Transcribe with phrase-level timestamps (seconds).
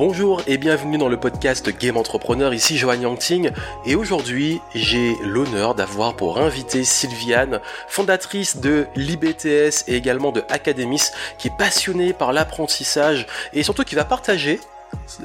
[0.00, 3.50] Bonjour et bienvenue dans le podcast Game Entrepreneur, ici Johan Yangting.
[3.84, 11.02] Et aujourd'hui j'ai l'honneur d'avoir pour invité Sylviane, fondatrice de l'IBTS et également de Academis,
[11.36, 14.58] qui est passionnée par l'apprentissage et surtout qui va partager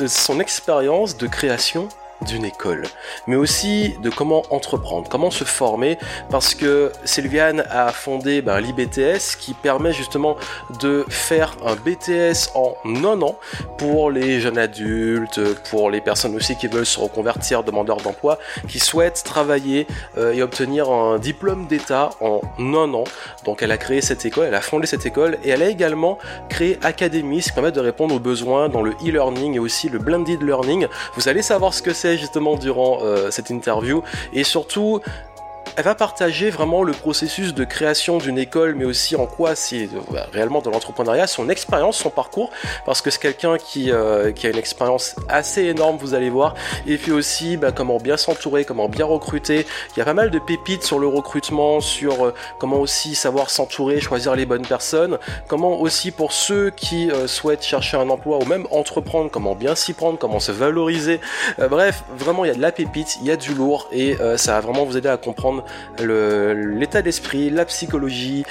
[0.07, 1.87] son expérience de création
[2.21, 2.83] d'une école,
[3.27, 5.97] mais aussi de comment entreprendre, comment se former,
[6.29, 10.37] parce que Sylviane a fondé ben, l'IBTS qui permet justement
[10.79, 13.35] de faire un BTS en un an
[13.77, 18.79] pour les jeunes adultes, pour les personnes aussi qui veulent se reconvertir demandeurs d'emploi, qui
[18.79, 19.85] souhaitent travailler
[20.17, 23.03] euh, et obtenir un diplôme d'État en un an.
[23.43, 26.17] Donc elle a créé cette école, elle a fondé cette école et elle a également
[26.49, 30.41] créé Academy, qui permet de répondre aux besoins dans le e-learning et aussi le blended
[30.41, 30.87] learning.
[31.15, 34.01] Vous allez savoir ce que c'est justement durant euh, cette interview.
[34.33, 35.01] Et surtout
[35.77, 39.83] elle va partager vraiment le processus de création d'une école, mais aussi en quoi c'est
[39.83, 42.49] euh, réellement de l'entrepreneuriat, son expérience, son parcours,
[42.85, 46.55] parce que c'est quelqu'un qui, euh, qui a une expérience assez énorme, vous allez voir,
[46.87, 49.65] et puis aussi bah, comment bien s'entourer, comment bien recruter.
[49.95, 53.49] Il y a pas mal de pépites sur le recrutement, sur euh, comment aussi savoir
[53.49, 55.17] s'entourer, choisir les bonnes personnes,
[55.47, 59.93] comment aussi pour ceux qui souhaitent chercher un emploi ou même entreprendre, comment bien s'y
[59.93, 61.19] prendre, comment se valoriser.
[61.57, 64.53] bref, vraiment il y a de la pépite, il y a du lourd, et ça
[64.53, 65.64] va vraiment vous aider à comprendre
[65.99, 68.45] l'état d'esprit, la psychologie,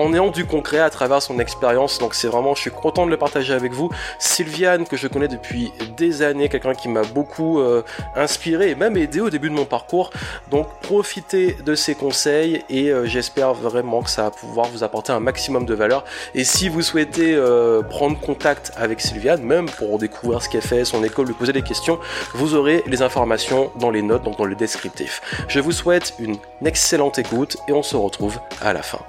[0.00, 1.98] en ayant du concret à travers son expérience.
[1.98, 3.90] Donc c'est vraiment, je suis content de le partager avec vous.
[4.18, 7.82] Sylviane, que je connais depuis des années, quelqu'un qui m'a beaucoup euh,
[8.16, 10.10] inspiré et même aidé au début de mon parcours.
[10.50, 15.12] Donc profitez de ses conseils et euh, j'espère vraiment que ça va pouvoir vous apporter
[15.12, 16.04] un maximum de valeur.
[16.34, 20.84] Et si vous souhaitez euh, prendre contact avec Sylviane, même pour découvrir ce qu'elle fait,
[20.86, 21.98] son école, lui poser des questions,
[22.34, 25.20] vous aurez les informations dans les notes, donc dans le descriptif.
[25.48, 29.00] Je vous souhaite une excellente écoute et on se retrouve à la fin.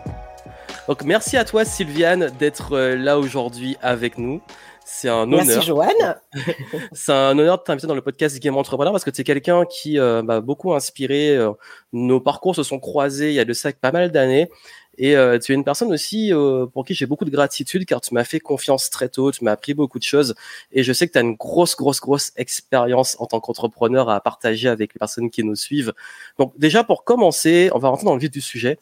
[0.88, 4.42] Donc merci à toi Sylviane d'être euh, là aujourd'hui avec nous.
[4.84, 5.46] C'est un honneur.
[5.46, 6.16] Merci Joanne.
[6.92, 9.66] c'est un honneur de t'inviter dans le podcast Game Entrepreneur parce que tu es quelqu'un
[9.66, 11.38] qui euh, m'a beaucoup inspiré.
[11.38, 11.52] Euh,
[11.94, 14.50] nos parcours se sont croisés il y a de ça pas mal d'années.
[14.97, 16.31] Et tu es une personne aussi
[16.74, 19.53] pour qui j'ai beaucoup de gratitude car tu m'as fait confiance très tôt, tu m'as
[19.53, 20.36] appris beaucoup de choses
[20.74, 24.20] et je sais que tu as une grosse, grosse, grosse expérience en tant qu'entrepreneur à
[24.22, 25.94] partager avec les personnes qui nous suivent.
[26.38, 28.78] Donc déjà pour commencer, on va rentrer dans le vif du sujet.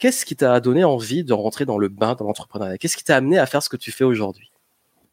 [0.00, 2.78] Qu'est-ce qui t'a donné envie de rentrer dans le bain de l'entrepreneuriat?
[2.78, 4.50] Qu'est-ce qui t'a amené à faire ce que tu fais aujourd'hui?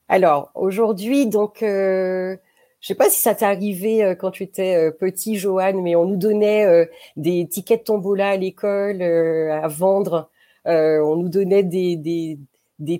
[0.08, 2.38] Alors aujourd'hui, donc, euh,
[2.80, 5.96] je sais pas si ça t'est arrivé euh, quand tu étais euh, petit, Johan, mais
[5.96, 10.30] on nous donnait euh, des tickets de tombola à l'école à vendre.
[10.66, 12.40] on nous donnait des,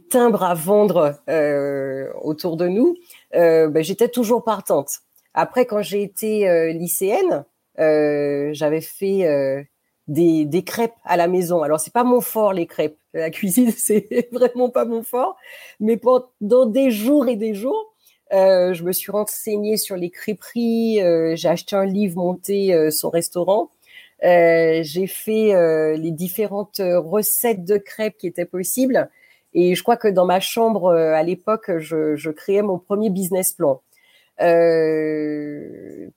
[0.10, 1.16] timbres à vendre
[2.22, 2.98] autour de nous.
[3.32, 5.00] Ben, j'étais toujours partante.
[5.34, 7.46] Après, quand j'ai été lycéenne,
[7.78, 9.68] j'avais fait
[10.08, 11.64] des, des crêpes à la maison.
[11.64, 15.38] Alors c'est pas mon fort les crêpes, la cuisine c'est vraiment pas mon fort,
[15.80, 17.94] mais pendant des jours et des jours,
[18.34, 22.92] euh, je me suis renseignée sur les crêperies, euh, j'ai acheté un livre monté euh,
[22.92, 23.70] son restaurant,
[24.24, 29.10] euh, j'ai fait euh, les différentes recettes de crêpes qui étaient possibles
[29.54, 33.54] et je crois que dans ma chambre à l'époque, je, je, créais mon premier business
[33.54, 33.82] plan.
[34.42, 36.10] Euh,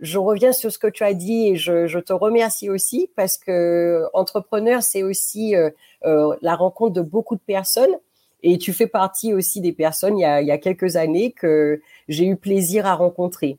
[0.00, 3.36] je reviens sur ce que tu as dit et je, je te remercie aussi parce
[3.36, 5.70] que entrepreneur, c'est aussi euh,
[6.04, 7.96] euh, la rencontre de beaucoup de personnes.
[8.42, 11.32] Et tu fais partie aussi des personnes il y a, il y a quelques années
[11.32, 13.58] que j'ai eu plaisir à rencontrer.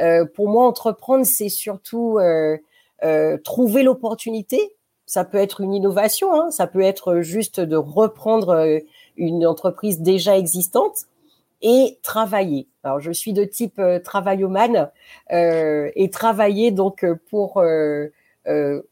[0.00, 2.56] Euh, pour moi, entreprendre, c'est surtout euh,
[3.04, 4.58] euh trouver l'opportunité.
[5.06, 8.78] Ça peut être une innovation, hein, ça peut être juste de reprendre euh,
[9.16, 11.04] une entreprise déjà existante
[11.64, 12.68] et travailler.
[12.84, 14.90] Alors, je suis de type euh, travaillomane
[15.32, 18.08] euh, et travailler donc euh, pour euh,
[18.46, 18.82] euh,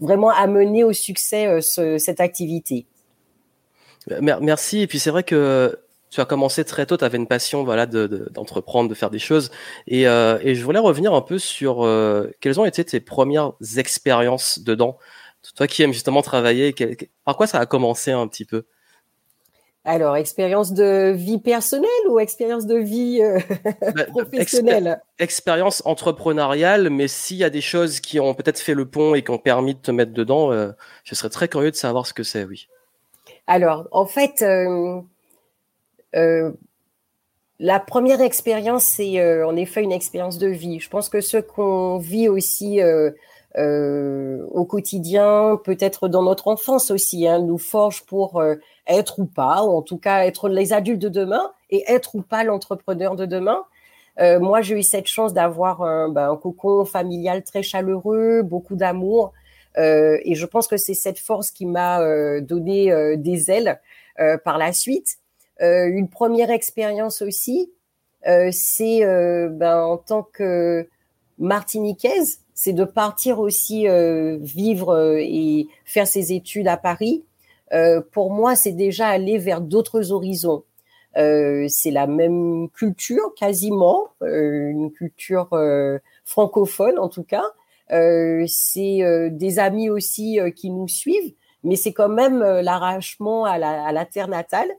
[0.00, 2.86] vraiment amener au succès ce, cette activité.
[4.20, 4.80] Merci.
[4.80, 5.78] Et puis c'est vrai que
[6.10, 9.18] tu as commencé très tôt, tu avais une passion voilà d'entreprendre, de, de, faire des
[9.18, 9.50] choses.
[9.86, 11.78] Et, et je voulais revenir un peu sur
[12.40, 14.98] quelles ont été tes premières expériences dedans?
[15.56, 16.72] Toi qui aimes justement travailler,
[17.24, 18.66] par quoi ça a commencé un petit peu?
[19.88, 23.38] Alors, expérience de vie personnelle ou expérience de vie euh,
[23.94, 25.00] bah, professionnelle?
[25.20, 29.22] Expérience entrepreneuriale, mais s'il y a des choses qui ont peut-être fait le pont et
[29.22, 30.72] qui ont permis de te mettre dedans, euh,
[31.04, 32.66] je serais très curieux de savoir ce que c'est, oui.
[33.46, 35.00] Alors, en fait, euh,
[37.60, 40.80] la première expérience, c'est en effet une expérience de vie.
[40.80, 42.80] Je pense que ce qu'on vit aussi
[43.56, 48.42] au quotidien, peut-être dans notre enfance aussi, hein, nous forge pour
[48.86, 52.22] être ou pas, ou en tout cas être les adultes de demain et être ou
[52.22, 53.64] pas l'entrepreneur de demain.
[54.18, 58.76] Euh, moi, j'ai eu cette chance d'avoir un, ben, un, cocon familial très chaleureux, beaucoup
[58.76, 59.32] d'amour,
[59.78, 63.80] euh, et je pense que c'est cette force qui m'a euh, donné euh, des ailes
[64.18, 65.18] euh, par la suite.
[65.60, 67.70] Euh, une première expérience aussi,
[68.50, 70.88] c'est ben, en tant que
[71.38, 73.86] martiniquaise, c'est de partir aussi
[74.40, 77.22] vivre et faire ses études à Paris.
[78.12, 80.64] Pour moi, c'est déjà aller vers d'autres horizons.
[81.14, 85.50] c'est la même culture quasiment, une culture
[86.24, 87.44] francophone en tout cas.
[87.88, 91.34] c'est des amis aussi qui nous suivent
[91.66, 94.70] mais c'est quand même euh, l'arrachement à la, terre natale.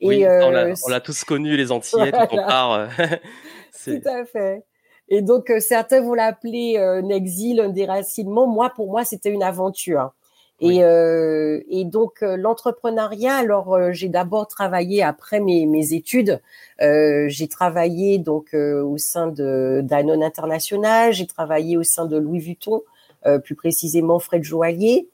[0.00, 2.72] Et, oui, euh, on l'a tous connu, les Antillais, quand on part.
[2.72, 2.86] Euh,
[3.84, 4.64] Tout à fait.
[5.08, 8.46] Et donc, certains vont l'appeler un exil, un déracinement.
[8.46, 10.12] Moi, pour moi, c'était une aventure.
[10.60, 13.36] Et, et, donc l'entrepreneuriat.
[13.36, 16.40] Alors j'ai d'abord travaillé après mes, mes études.
[16.80, 21.12] j'ai travaillé donc au sein de Danone International.
[21.12, 22.82] J'ai travaillé au sein de Louis Vuitton,
[23.42, 25.08] plus précisément Fred Joaillier.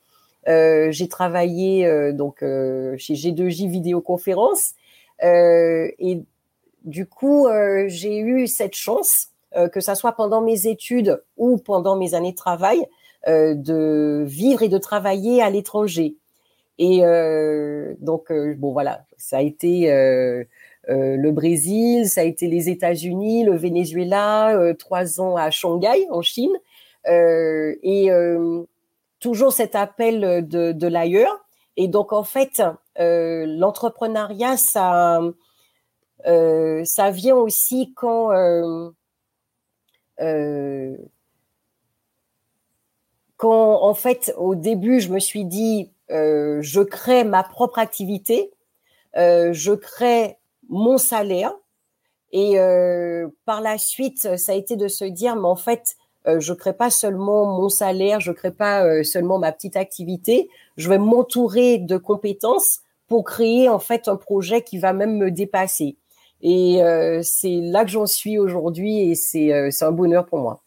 [0.49, 4.73] Euh, j'ai travaillé euh, donc euh, chez G2J Vidéoconférence
[5.23, 6.23] et
[6.85, 7.47] du coup
[7.89, 9.29] j'ai eu cette chance
[9.71, 12.87] que ça soit pendant mes études ou pendant mes années de travail
[13.27, 16.17] de vivre et de travailler à l'étranger.
[16.79, 17.03] Et
[18.01, 19.89] donc bon voilà, ça a été
[20.89, 26.57] le Brésil, ça a été les États-Unis, le Venezuela, trois ans à Shanghai en Chine.
[27.07, 28.11] et
[29.21, 31.45] toujours cet appel de, de l'ailleurs.
[31.77, 32.63] Et donc, en fait,
[32.99, 35.21] euh, l'entrepreneuriat, ça,
[36.27, 38.91] euh, ça vient aussi quand, euh,
[40.21, 40.97] euh,
[43.41, 48.51] quand, en fait, au début, je me suis dit, euh, je crée ma propre activité,
[49.17, 50.37] euh, je crée
[50.69, 51.53] mon salaire.
[52.33, 52.59] Et
[53.45, 55.97] par la suite, ça a été de se dire, mais en fait,
[56.27, 60.51] euh, je crée pas seulement mon salaire, je crée pas euh, seulement ma petite activité,
[60.77, 65.31] je vais m'entourer de compétences pour créer en fait un projet qui va même me
[65.31, 65.97] dépasser.
[66.43, 69.53] Et euh, c'est là que j'en suis aujourd'hui et c'est
[69.83, 70.63] un bonheur pour moi.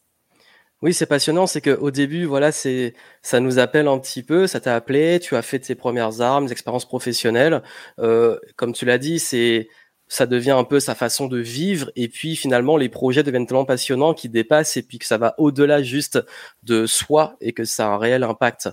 [0.84, 1.48] Oui, c'est passionnant.
[1.48, 2.94] C'est qu'au début, voilà, c'est
[3.24, 4.46] ça nous appelle un petit peu.
[4.46, 5.20] Ça t'a appelé.
[5.20, 7.64] Tu as fait tes premières armes, expériences professionnelles.
[7.98, 9.68] comme tu l'as dit, c'est
[10.14, 13.66] ça devient un peu sa façon de vivre et puis finalement les projets deviennent tellement
[13.66, 16.20] passionnants qu'ils dépassent et puis que ça va au-delà juste
[16.62, 18.70] de soi et que ça a un réel impact.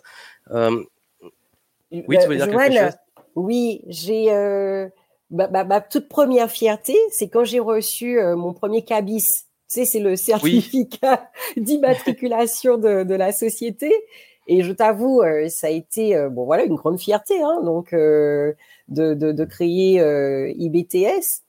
[0.50, 0.82] Euh,
[1.90, 2.96] oui, tu veux dire quelque chose?
[3.36, 4.88] Oui, j'ai euh,
[5.30, 9.46] ma, toute première fierté, c'est quand j'ai reçu euh, mon premier cabis.
[9.70, 13.94] Tu sais, c'est le certificat d'immatriculation de, de, la société.
[14.48, 17.40] Et je t'avoue, ça a été bon voilà une grande fierté.
[17.40, 17.94] Hein, donc
[18.90, 21.42] de, de, créer euh, IBTS.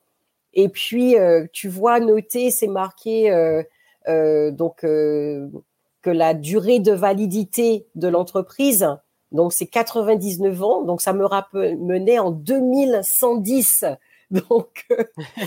[0.53, 7.85] Et puis, euh, tu vois noter, c'est marqué euh, donc que la durée de validité
[7.95, 8.87] de l'entreprise,
[9.31, 13.85] donc c'est 99 ans, donc ça me ramenait en 2110.
[14.49, 14.85] Donc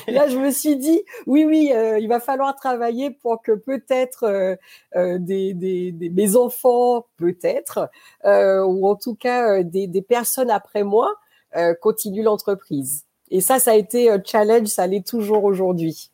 [0.09, 4.57] là, je me suis dit, oui, oui, il va falloir travailler pour que peut-être
[4.95, 7.91] des, des, des, mes enfants, peut-être,
[8.25, 11.15] ou en tout cas des, des personnes après moi,
[11.57, 13.05] euh, continue l'entreprise.
[13.31, 16.11] Et ça, ça a été un challenge, ça l'est toujours aujourd'hui.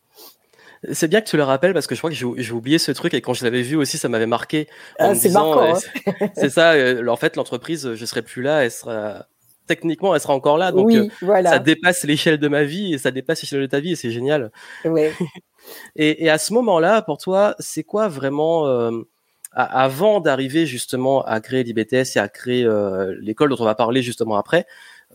[0.92, 3.14] C'est bien que tu le rappelles parce que je crois que j'ai oublié ce truc
[3.14, 4.68] et quand je l'avais vu aussi, ça m'avait marqué.
[4.98, 5.62] Ah, c'est marquant.
[5.62, 5.74] Euh,
[6.06, 6.28] hein.
[6.34, 6.72] c'est ça.
[6.72, 9.26] Euh, en fait, l'entreprise, je serai plus là, elle sera
[9.70, 10.72] techniquement, elle sera encore là.
[10.72, 13.96] Donc, ça dépasse l'échelle de ma vie et ça dépasse l'échelle de ta vie et
[13.96, 14.50] c'est génial.
[15.96, 18.90] et, à ce moment-là, pour toi, c'est quoi vraiment
[19.52, 22.68] avant d'arriver justement à créer l'IBTS et à créer
[23.20, 24.66] l'école dont on va parler justement après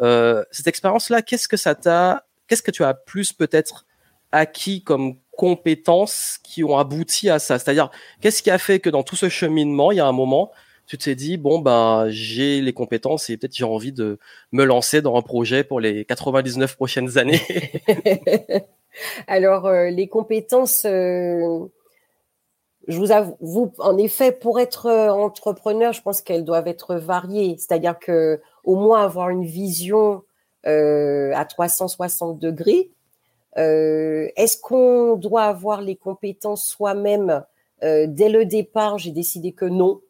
[0.01, 3.85] euh, cette expérience-là, qu'est-ce que ça t'a, qu'est-ce que tu as plus peut-être
[4.31, 7.59] acquis comme compétences qui ont abouti à ça?
[7.59, 7.89] C'est-à-dire,
[8.21, 10.51] qu'est-ce qui a fait que dans tout ce cheminement, il y a un moment,
[10.87, 14.19] tu t'es dit bon ben j'ai les compétences et peut-être j'ai envie de
[14.51, 17.41] me lancer dans un projet pour les 99 prochaines années.
[19.27, 21.65] Alors euh, les compétences, euh,
[22.87, 27.55] je vous avoue, en effet, pour être entrepreneur, je pense qu'elles doivent être variées.
[27.57, 30.23] C'est-à-dire que au moins avoir une vision
[30.67, 32.89] euh, à 360 degrés.
[33.59, 37.43] Euh, est-ce qu'on doit avoir les compétences soi-même
[37.83, 38.97] euh, dès le départ?
[38.97, 40.01] J'ai décidé que non.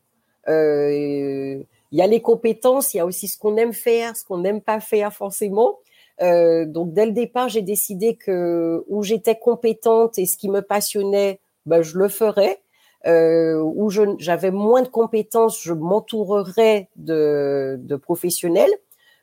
[0.47, 4.39] Il y a les compétences, il y a aussi ce qu'on aime faire, ce qu'on
[4.39, 5.79] n'aime pas faire forcément.
[6.19, 11.39] donc dès le départ, j'ai décidé que où j'étais compétente et ce qui me passionnait,
[11.65, 12.59] ben, je le ferais
[13.07, 18.71] euh, où j'avais moins de compétences, je m'entourerais de, de, professionnels,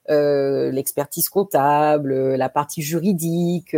[0.09, 3.77] euh, l'expertise comptable, la partie juridique.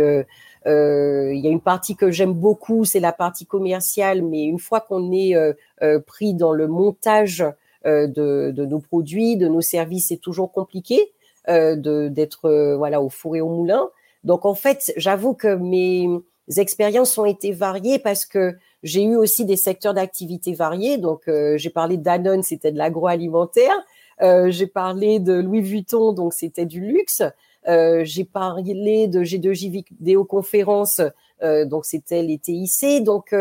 [0.67, 4.59] Euh, il y a une partie que j'aime beaucoup, c'est la partie commerciale, mais une
[4.59, 7.45] fois qu'on est euh, euh, pris dans le montage
[7.85, 11.11] de, de, nos produits, de nos services, c'est toujours compliqué
[11.47, 13.89] d'être voilà au four et au moulin.
[14.23, 16.09] Donc en fait, j'avoue que mes
[16.57, 18.55] expériences ont été variées parce que
[18.85, 20.97] j'ai eu aussi des secteurs d'activité variés.
[20.97, 23.75] Donc, euh, j'ai parlé d'Anon, c'était de l'agroalimentaire.
[24.21, 27.23] Euh, j'ai parlé de Louis Vuitton, donc c'était du luxe.
[27.67, 31.01] Euh, j'ai parlé de G2J vidéoconférence,
[31.41, 33.03] euh, donc c'était les TIC.
[33.03, 33.33] Donc,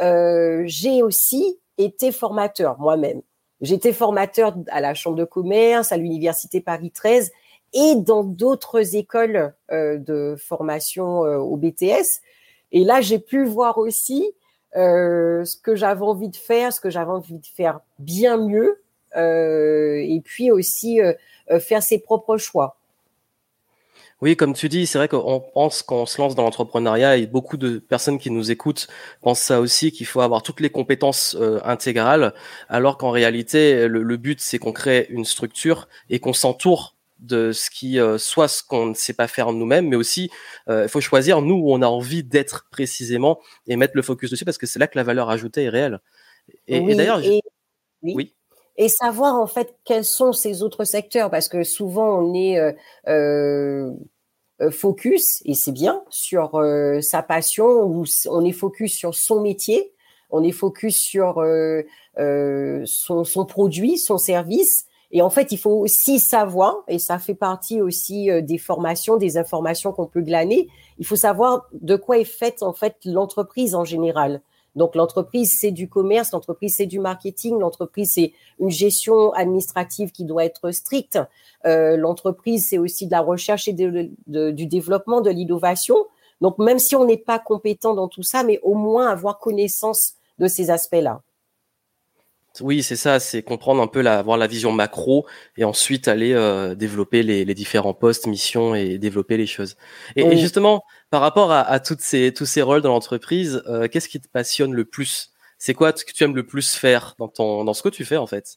[0.00, 3.22] euh, j'ai aussi été formateur moi-même.
[3.60, 7.30] J'étais formateur à la Chambre de commerce, à l'Université Paris 13
[7.72, 12.20] et dans d'autres écoles de formation au BTS.
[12.70, 14.32] Et là, j'ai pu voir aussi
[14.76, 18.82] euh, ce que j'avais envie de faire, ce que j'avais envie de faire bien mieux,
[19.16, 21.14] euh, et puis aussi euh,
[21.60, 22.77] faire ses propres choix.
[24.20, 27.56] Oui, comme tu dis, c'est vrai qu'on pense qu'on se lance dans l'entrepreneuriat et beaucoup
[27.56, 28.88] de personnes qui nous écoutent
[29.22, 32.34] pensent ça aussi qu'il faut avoir toutes les compétences intégrales,
[32.68, 37.70] alors qu'en réalité, le but c'est qu'on crée une structure et qu'on s'entoure de ce
[37.70, 40.30] qui euh, soit ce qu'on ne sait pas faire nous-mêmes, mais aussi
[40.68, 44.30] euh, il faut choisir nous où on a envie d'être précisément et mettre le focus
[44.30, 46.00] dessus parce que c'est là que la valeur ajoutée est réelle.
[46.66, 47.20] Et, d'ailleurs,
[48.02, 48.34] oui.
[48.78, 52.58] Et savoir en fait quels sont ces autres secteurs parce que souvent on est
[53.08, 53.90] euh,
[54.70, 56.62] focus et c'est bien sur
[57.02, 59.92] sa passion ou on est focus sur son métier,
[60.30, 61.44] on est focus sur
[62.16, 67.34] son, son produit, son service et en fait, il faut aussi savoir, et ça fait
[67.34, 70.68] partie aussi euh, des formations, des informations qu'on peut glaner,
[70.98, 74.42] il faut savoir de quoi est faite en fait l'entreprise en général.
[74.78, 80.24] Donc l'entreprise, c'est du commerce, l'entreprise, c'est du marketing, l'entreprise, c'est une gestion administrative qui
[80.24, 81.18] doit être stricte.
[81.66, 85.96] Euh, l'entreprise, c'est aussi de la recherche et du développement, de l'innovation.
[86.40, 90.14] Donc même si on n'est pas compétent dans tout ça, mais au moins avoir connaissance
[90.38, 91.20] de ces aspects-là.
[92.60, 95.26] Oui, c'est ça, c'est comprendre un peu la, avoir la vision macro
[95.56, 99.76] et ensuite aller euh, développer les, les, différents postes, missions et développer les choses.
[100.16, 104.08] Et, justement, par rapport à, à, toutes ces, tous ces rôles dans l'entreprise, euh, qu'est-ce
[104.08, 105.30] qui te passionne le plus?
[105.58, 108.16] C'est quoi que tu aimes le plus faire dans, ton, dans ce que tu fais
[108.16, 108.56] en fait?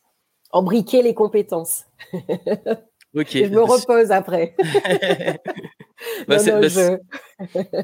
[0.52, 1.86] Embriquer les compétences.
[2.14, 3.30] ok.
[3.32, 4.56] je me repose après.
[6.28, 7.00] bah, non, non,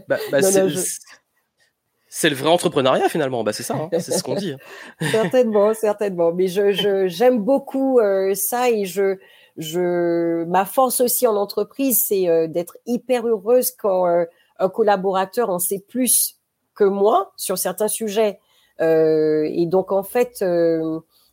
[0.08, 0.40] bah, bah,
[2.18, 3.44] c'est le vrai entrepreneuriat finalement.
[3.44, 3.90] Bah, c'est ça, hein.
[4.00, 4.54] c'est ce qu'on dit.
[4.54, 4.58] Hein.
[5.12, 6.34] certainement, certainement.
[6.34, 9.18] Mais je, j'aime beaucoup euh, ça et je,
[9.58, 14.26] je, ma force aussi en entreprise, c'est euh, d'être hyper heureuse quand euh,
[14.58, 16.38] un collaborateur en sait plus
[16.74, 18.40] que moi sur certains sujets.
[18.80, 20.44] et donc en fait,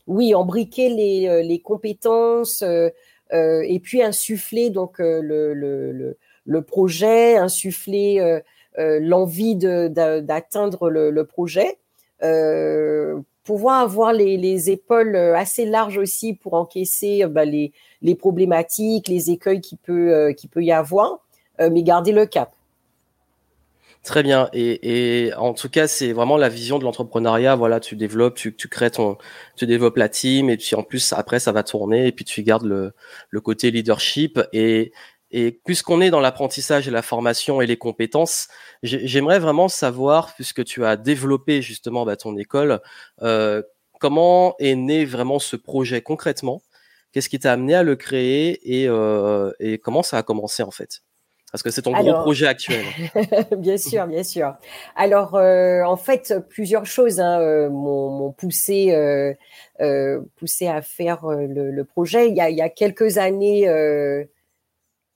[0.06, 2.62] oui, embriquer les, les compétences
[3.32, 5.22] et puis insuffler donc le,
[5.54, 8.40] le, le, le projet, insuffler euh,
[8.76, 11.78] l'envie d'atteindre le, projet,
[12.22, 17.72] euh, pouvoir avoir les, épaules assez larges aussi pour encaisser euh, bah, les,
[18.14, 21.20] problématiques, les écueils qui peut, qui peut y avoir,
[21.58, 22.52] mais garder le cap.
[24.04, 24.50] Très bien.
[24.52, 27.56] Et, en tout cas, c'est vraiment la vision de l'entrepreneuriat.
[27.56, 29.16] Voilà, tu développes, tu, tu crées ton,
[29.56, 32.42] tu développes la team, et puis en plus après ça va tourner, et puis tu
[32.42, 32.92] gardes le,
[33.30, 34.38] le côté leadership.
[34.52, 34.92] Et,
[35.36, 38.46] et puisqu'on est dans l'apprentissage et la formation et les compétences,
[38.84, 42.80] j'aimerais vraiment savoir, puisque tu as développé justement bah, ton école,
[43.20, 43.60] euh,
[43.98, 46.62] comment est né vraiment ce projet concrètement?
[47.10, 50.70] Qu'est-ce qui t'a amené à le créer et, euh, et, comment ça a commencé en
[50.70, 51.00] fait?
[51.50, 52.84] Parce que c'est ton gros projet actuel.
[53.58, 54.54] bien sûr, bien sûr.
[54.94, 58.94] Alors, euh, en fait, plusieurs choses hein, m'ont poussé,
[60.36, 62.28] poussé à faire le, le, projet.
[62.28, 63.68] Il y, a, il y a quelques années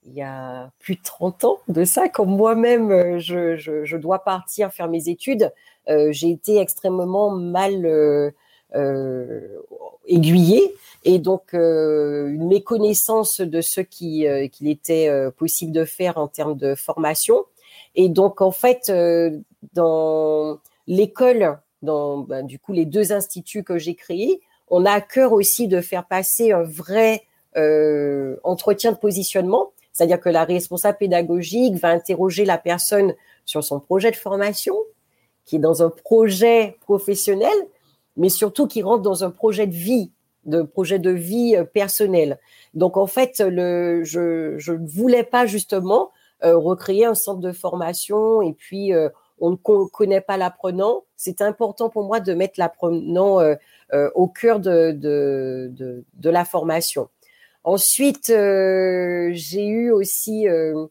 [0.05, 3.97] il y a plus de 30 ans de ça, quand moi-même euh, je, je, je,
[3.97, 5.51] dois partir faire mes études,
[5.89, 8.31] euh, j'ai été extrêmement mal euh,
[8.75, 9.41] euh
[10.05, 16.57] aiguillée et donc une méconnaissance de ce qui qu'il était possible de faire en termes
[16.57, 17.45] de formation.
[17.93, 18.91] Et donc en fait,
[19.73, 25.01] dans l'école, dans ben, du coup les deux instituts que j'ai créés, on a à
[25.01, 27.21] cœur aussi de faire passer un vrai
[28.43, 34.11] entretien de positionnement c'est-à-dire que la responsable pédagogique va interroger la personne sur son projet
[34.11, 34.77] de formation,
[35.43, 37.51] qui est dans un projet professionnel,
[38.15, 40.13] mais surtout qui rentre dans un projet de vie,
[40.45, 42.39] de projet de vie euh, personnel.
[42.73, 46.11] Donc en fait, je ne voulais pas justement
[46.45, 49.09] euh, recréer un centre de formation et puis euh,
[49.41, 51.03] on ne connaît pas l'apprenant.
[51.17, 53.39] C'est important pour moi de mettre l'apprenant
[54.15, 57.09] au cœur de la formation.
[57.63, 60.87] Ensuite, euh, j'ai eu aussi euh,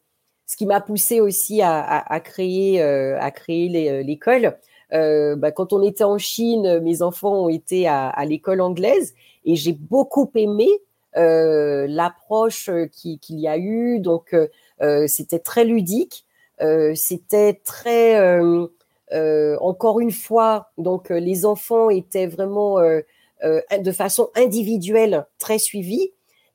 [0.47, 4.57] ce qui m'a poussé aussi à, créer à créer euh, l'école.
[4.91, 9.73] Bah, quand on était en Chine, mes enfants ont été à, l'école anglaise et j'ai
[9.73, 10.69] beaucoup aimé
[11.15, 13.99] l'approche qu'il y a eu.
[13.99, 14.35] Donc,
[15.07, 16.25] c'était très ludique.
[16.95, 18.41] c'était très
[19.61, 26.13] encore une fois, donc les enfants étaient vraiment de façon individuelle très suivis.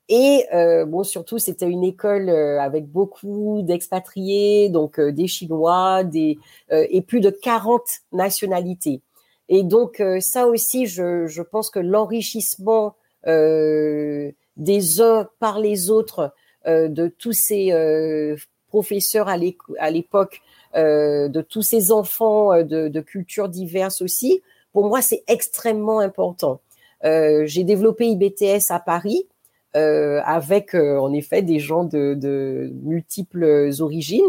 [0.10, 6.38] Et bon, surtout, c'était une école avec beaucoup d'expatriés, donc des Chinois, des
[6.72, 7.82] et plus de 40
[8.12, 9.02] nationalités.
[9.50, 12.96] Et donc ça aussi, je, je pense que l'enrichissement
[13.26, 16.34] des uns par les autres
[16.66, 18.36] de tous ces
[18.68, 20.42] professeurs à l'époque,
[20.76, 24.42] de tous ces enfants de, de cultures diverses aussi,
[24.74, 26.60] pour moi, c'est extrêmement important.
[27.04, 29.33] J'ai développé IBTS à Paris euh,
[29.76, 34.22] avec euh, en effet des gens de, de multiples origines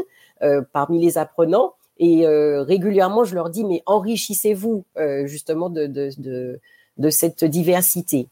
[0.42, 1.74] euh, parmi les apprenants.
[1.98, 4.84] Et régulièrement, je leur dis, mais enrichissez-vous
[5.26, 6.60] justement de, de, de,
[6.98, 8.26] de, cette diversité.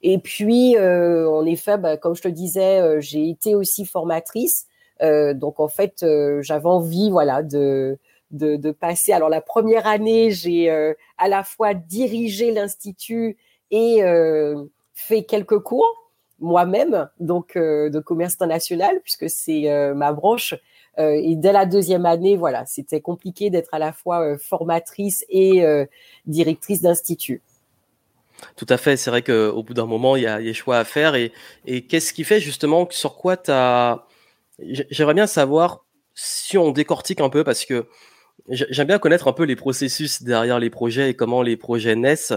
[0.00, 4.66] Et puis, en effet, bah, comme je te disais, j'ai été aussi formatrice.
[5.02, 6.06] donc, en fait,
[6.40, 7.98] j'avais envie, voilà, de,
[8.30, 9.12] de, de, passer.
[9.12, 13.36] Alors, la première année, j'ai à la fois dirigé l'institut
[13.70, 14.00] et
[14.94, 16.05] fait quelques cours
[16.38, 20.54] moi-même, donc euh, de commerce international, puisque c'est euh, ma branche.
[20.98, 25.64] Euh, et dès la deuxième année, voilà, c'était compliqué d'être à la fois formatrice et
[26.26, 27.42] directrice d'institut.
[28.56, 28.96] Tout à fait.
[28.96, 31.14] C'est vrai qu'au bout d'un moment, il y a des choix à faire.
[31.14, 31.32] Et,
[31.66, 34.06] et qu'est-ce qui fait justement sur quoi tu as.
[34.58, 37.86] J'aimerais bien savoir si on décortique un peu, parce que
[38.48, 42.34] j'aime bien connaître un peu les processus derrière les projets et comment les projets naissent.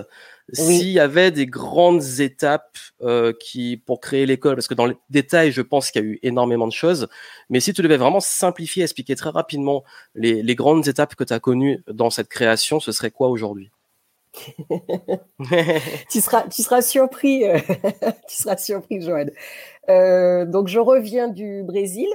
[0.52, 4.98] S'il y avait des grandes étapes euh, qui pour créer l'école, parce que dans les
[5.12, 7.08] détails, je pense qu'il y a eu énormément de choses,
[7.52, 9.84] mais si tu devais vraiment simplifier, expliquer très rapidement
[10.16, 13.70] les, les grandes étapes que tu as connues dans cette création, ce serait quoi aujourd'hui?
[16.10, 17.60] Tu seras, tu seras surpris, euh,
[18.28, 19.32] tu seras surpris, Joanne.
[19.90, 22.08] Euh, donc, je reviens du Brésil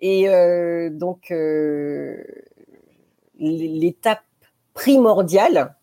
[0.00, 1.32] et euh, donc
[3.38, 4.22] l'étape
[4.74, 5.74] primordiale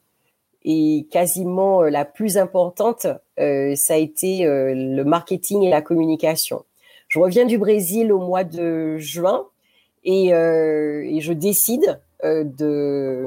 [0.64, 3.08] et quasiment euh, la plus importante,
[3.40, 6.66] euh, ça a été euh, le marketing et la communication.
[7.08, 9.48] Je reviens du Brésil au mois de juin
[10.04, 13.26] et, et je décide de,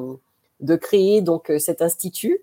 [0.60, 2.40] de créer donc cet institut.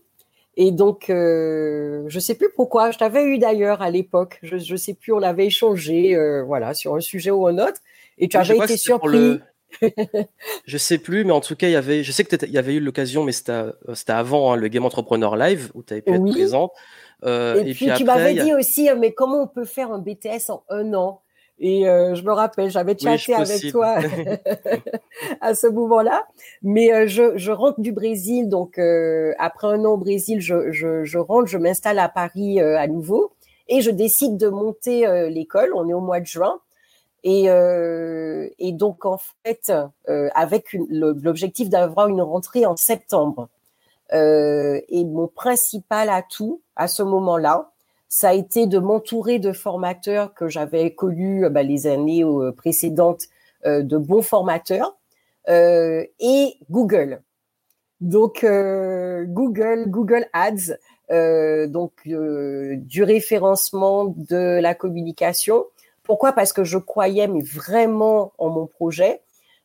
[0.58, 2.91] Et donc, euh, je sais plus pourquoi.
[2.91, 4.39] Je t'avais eu d'ailleurs à l'époque.
[4.43, 5.12] Je, je sais plus.
[5.12, 7.82] On avait échangé, voilà, sur un sujet ou un autre.
[8.17, 9.39] Et tu avais été surpris
[10.65, 12.58] je sais plus, mais en tout cas, il y avait, je sais que il y
[12.58, 13.73] avait eu l'occasion, mais c'était, euh,
[14.08, 16.71] avant hein, le Game Entrepreneur Live où tu avais pu être présent.
[17.23, 20.63] Euh, et, puis, tu m'avais dit aussi, mais comment on peut faire un BTS en
[20.69, 21.21] un an?
[21.58, 23.95] Et euh, je me rappelle, j'avais chatté avec toi
[25.41, 26.28] à ce moment-là.
[26.62, 28.78] Mais je, je, rentre du Brésil, donc
[29.39, 33.32] après un an au Brésil, je, je, je rentre, je m'installe à Paris à nouveau
[33.67, 35.71] et je décide de monter l'école.
[35.73, 36.60] On est au mois de juin.
[37.28, 39.74] Et, euh, et donc, en fait,
[40.08, 43.50] euh, avec l'objectif d'avoir une rentrée en septembre.
[44.14, 47.72] Euh, et mon principal atout à ce moment-là,
[48.10, 53.24] ça a été de m'entourer de formateurs que j'avais connus bah, les années euh, précédentes,
[53.66, 54.96] euh, de bons formateurs,
[55.50, 57.24] euh, et Google.
[58.02, 60.78] Donc, Google, Google Ads,
[61.70, 65.66] donc du référencement, de la communication,
[66.06, 66.32] pourquoi?
[66.32, 69.22] Parce que je croyais mais vraiment en mon projet.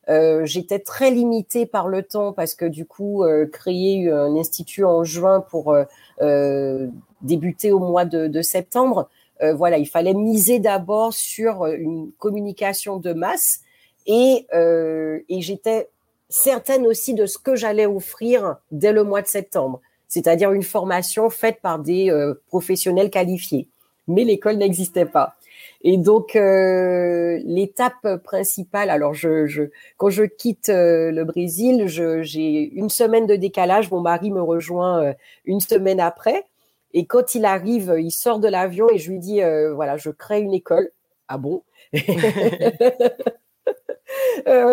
[0.09, 4.83] Euh, J'étais très limitée par le temps parce que du coup, euh, créer un institut
[4.83, 5.75] en juin pour
[6.21, 6.87] euh,
[7.21, 9.09] débuter au mois de, de septembre,
[9.55, 13.61] voilà, il fallait miser d'abord sur une communication de masse
[14.05, 15.89] et, et j'étais
[16.29, 21.31] certaine aussi de ce que j'allais offrir dès le mois de septembre, c'est-à-dire une formation
[21.31, 22.15] faite par des
[22.49, 23.67] professionnels qualifiés.
[24.07, 25.37] Mais l'école n'existait pas.
[25.83, 29.63] Et donc euh, l'étape principale, alors je, je,
[29.97, 33.89] quand je quitte euh, le Brésil, j'ai une semaine de décalage.
[33.89, 35.13] Mon mari me rejoint euh,
[35.45, 36.45] une semaine après.
[36.93, 39.39] Et quand il arrive, il sort de l'avion et je lui dis
[39.73, 40.91] voilà, je crée une école.
[41.29, 41.63] Ah bon?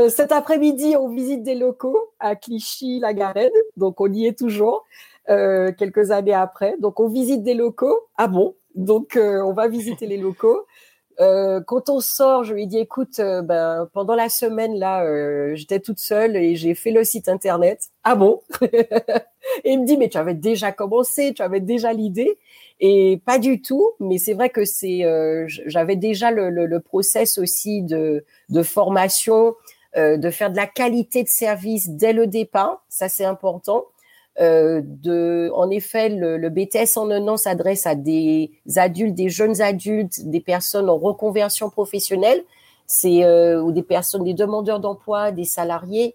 [0.09, 4.85] Cet après-midi, on visite des locaux à Clichy-la-Garenne, donc on y est toujours.
[5.29, 6.75] quelques années après.
[6.81, 8.01] Donc on visite des locaux.
[8.17, 8.57] Ah bon?
[8.75, 10.67] Donc on va visiter les locaux.
[11.21, 15.57] Euh, quand on sort, je lui dis écoute, euh, ben, pendant la semaine là, euh,
[15.57, 17.89] j'étais toute seule et j'ai fait le site internet.
[18.05, 18.41] Ah bon?
[19.65, 22.39] Et il me dit mais tu avais déjà commencé, tu avais déjà l'idée
[22.81, 23.91] et pas du tout.
[23.99, 25.05] Mais c'est vrai que c'est,
[25.67, 29.55] j'avais déjà le, le, le, process aussi de, de formation,
[29.97, 32.85] de faire de la qualité de service dès le départ.
[32.89, 33.87] Ça c'est important.
[34.41, 40.25] Euh, en effet, le, BTS en un an s'adresse à des adultes, des jeunes adultes,
[40.25, 42.43] des personnes en reconversion professionnelle.
[42.87, 46.15] c'est ou des personnes, des demandeurs d'emploi, des salariés.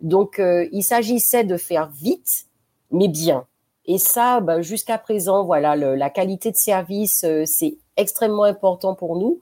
[0.00, 2.46] Donc, il s'agissait de faire vite,
[2.90, 3.46] mais bien.
[3.86, 9.40] Et ça, bah, jusqu'à présent, voilà, la qualité de service, c'est extrêmement important pour nous.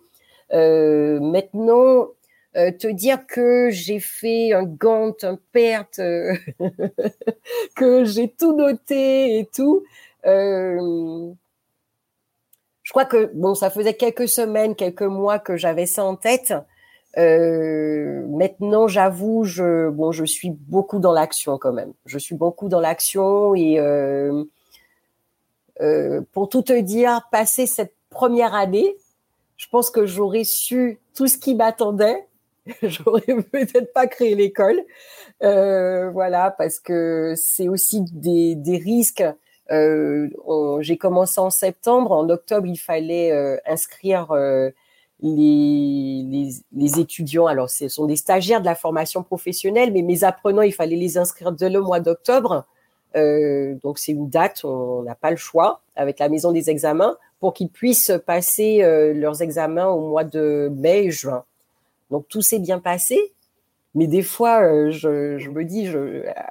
[0.50, 2.08] maintenant,
[2.54, 6.34] euh, te dire que j'ai fait un gant, un perte, euh,
[7.76, 9.84] que j'ai tout noté et tout.
[10.26, 11.30] Euh,
[12.82, 16.52] je crois que bon, ça faisait quelques semaines, quelques mois que j'avais ça en tête.
[17.16, 21.94] maintenant, j'avoue, je bon, je suis beaucoup dans l'action quand même.
[22.04, 23.78] Je suis beaucoup dans l'action et
[26.32, 28.94] pour tout te dire, passer cette première année,
[29.56, 32.26] je pense que j'aurais su tout ce qui m'attendait
[32.82, 34.80] j'aurais peut-être pas créé l'école.
[35.42, 39.24] Euh, voilà, parce que c'est aussi des, risques.
[39.70, 40.28] Euh,
[40.80, 42.12] J'ai commencé en septembre.
[42.12, 44.32] En octobre, il fallait euh, inscrire
[45.20, 47.46] les, les, étudiants.
[47.46, 51.18] Alors, ce sont des stagiaires de la formation professionnelle, mais mes apprenants, il fallait les
[51.18, 52.64] inscrire dès le mois d'octobre.
[53.14, 57.52] Donc, c'est une date, on n'a pas le choix avec la maison des examens pour
[57.54, 58.78] qu'ils puissent passer
[59.14, 61.44] leurs examens au mois de mai et juin.
[62.12, 63.18] Donc tout s'est bien passé.
[63.94, 65.90] Mais des fois, euh, je, me dis,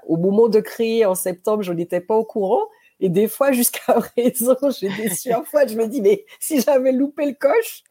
[0.08, 2.68] au moment de créer en septembre, je n'étais pas au courant.
[3.00, 5.10] Et des fois, jusqu'à présent, j'ai des
[5.46, 7.84] fois, je me dis, mais si j'avais loupé le coche.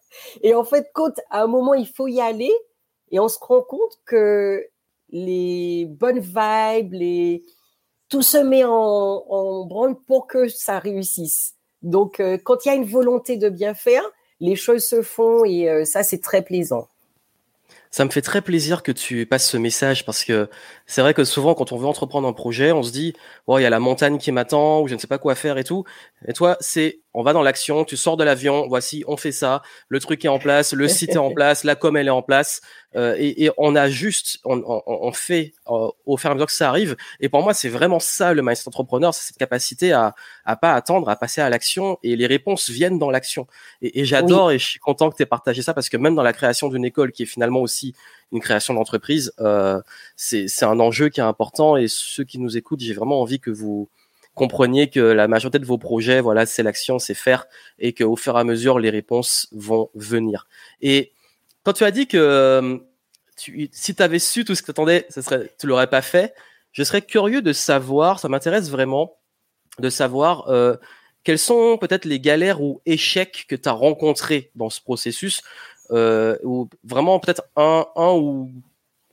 [0.43, 2.53] Et en fait, quand à un moment, il faut y aller,
[3.13, 4.67] et on se rend compte que
[5.11, 7.43] les bonnes vibes,
[8.09, 11.55] tout se met en, en branle pour que ça réussisse.
[11.83, 14.03] Donc, euh, quand il y a une volonté de bien faire,
[14.41, 16.89] les choses se font et euh, ça, c'est très plaisant.
[17.91, 20.49] Ça me fait très plaisir que tu passes ce message parce que
[20.91, 23.15] c'est vrai que souvent quand on veut entreprendre un projet, on se dit
[23.47, 25.57] oh il y a la montagne qui m'attend ou je ne sais pas quoi faire
[25.57, 25.85] et tout.
[26.27, 29.63] Et toi, c'est on va dans l'action, tu sors de l'avion, voici, on fait ça,
[29.89, 32.23] le truc est en place, le site est en place, la com elle est en
[32.23, 32.61] place,
[32.97, 36.35] euh, et, et, on a juste, on, on, on fait euh, au fur et à
[36.35, 36.97] mesure que ça arrive.
[37.21, 40.75] Et pour moi, c'est vraiment ça le mindset entrepreneur, c'est cette capacité à, à pas
[40.75, 43.47] attendre, à passer à l'action, et les réponses viennent dans l'action.
[43.83, 46.15] Et, et j'adore et je suis content que tu aies partagé ça parce que même
[46.15, 47.95] dans la création d'une école, qui est finalement aussi
[48.33, 49.81] une création d'entreprise, euh,
[50.17, 51.77] c'est un enjeu qui est important.
[51.77, 53.89] Et ceux qui nous écoutent, j'ai vraiment envie que vous
[54.35, 57.47] compreniez que la majorité de vos projets, voilà, c'est l'action, c'est faire,
[57.79, 60.47] et qu'au fur et à mesure, les réponses vont venir.
[60.81, 61.13] Et
[61.65, 62.79] quand tu as dit que euh,
[63.37, 66.03] tu, si tu avais su tout ce que tu attendais, ça serait, tu l'aurais pas
[66.03, 66.35] fait,
[66.73, 69.17] je serais curieux de savoir, ça m'intéresse vraiment,
[69.79, 70.77] de savoir euh,
[71.25, 75.43] quelles sont peut-être les galères ou échecs que tu as rencontrés dans ce processus,
[75.91, 78.51] euh, ou vraiment peut-être un, ou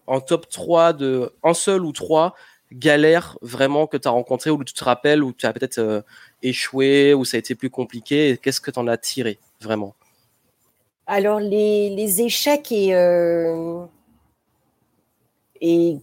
[0.07, 2.35] un top 3 de un seul ou trois
[2.71, 6.01] galère vraiment que tu as rencontré ou tu te rappelles où tu as peut-être euh,
[6.43, 9.95] échoué ou ça a été plus compliqué Qu'est-ce que tu en as tiré vraiment?
[11.07, 13.85] Alors les, échecs et, euh,
[15.61, 15.97] et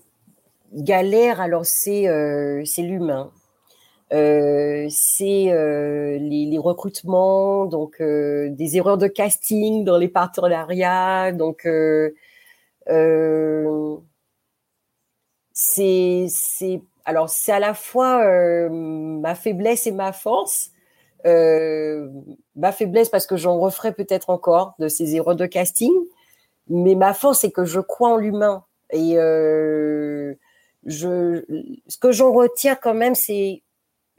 [0.72, 2.08] galères, alors c'est
[2.78, 3.30] l'humain.
[4.12, 11.66] Euh, c'est euh, les, les, recrutements, donc des erreurs de casting dans les partenariats, donc
[15.54, 20.70] c'est c'est alors c'est à la fois euh, ma faiblesse et ma force.
[21.26, 22.08] Euh,
[22.54, 25.92] ma faiblesse parce que j'en referai peut-être encore de ces erreurs de casting,
[26.68, 30.34] mais ma force c'est que je crois en l'humain et euh,
[30.84, 31.44] je
[31.88, 33.63] ce que j'en retiens quand même c'est euh,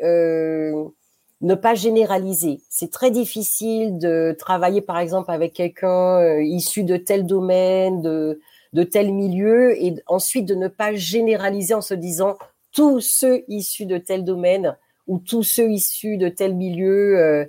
[0.02, 2.62] ne pas généraliser.
[2.70, 8.40] C'est très difficile de travailler par exemple avec quelqu'un euh, issu de tel domaine, de
[8.74, 12.36] de tel milieu et ensuite de ne pas généraliser en se disant
[12.74, 14.76] tous ceux issus de tel domaine
[15.08, 17.46] ou tous ceux issus de tel milieu euh,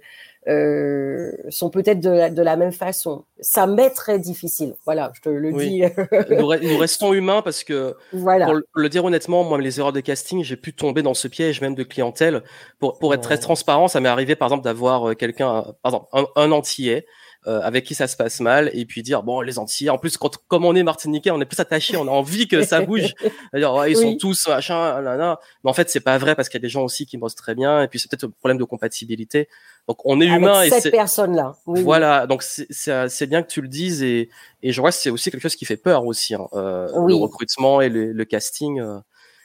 [0.49, 3.25] euh, sont peut-être de, de, la même façon.
[3.41, 4.75] Ça m'est très difficile.
[4.85, 5.83] Voilà, je te le dis.
[6.31, 8.47] nous, restons humains parce que, voilà.
[8.47, 11.61] pour le dire honnêtement, moi, les erreurs de casting, j'ai pu tomber dans ce piège
[11.61, 12.43] même de clientèle.
[12.79, 16.07] Pour, pour être très transparent, ça m'est arrivé par exemple d'avoir euh, quelqu'un, par exemple,
[16.13, 17.07] un, un antillais
[17.49, 20.17] euh, avec qui ça se passe mal et puis dire bon les Antillais en plus
[20.17, 23.15] quand comme on est martiniquais on est plus attaché on a envie que ça bouge
[23.55, 25.39] dire ouais, ils sont tous machin là, là.
[25.63, 27.37] mais en fait c'est pas vrai parce qu'il y a des gens aussi qui bossent
[27.37, 29.49] très bien et puis c'est peut-être un problème de compatibilité
[29.89, 33.69] donc on est humain et cette personne là voilà donc c'est bien que tu le
[33.69, 34.29] dises et
[34.63, 37.15] et je vois que c'est aussi quelque chose qui fait peur aussi hein, euh, le
[37.15, 38.99] recrutement et le, le casting euh,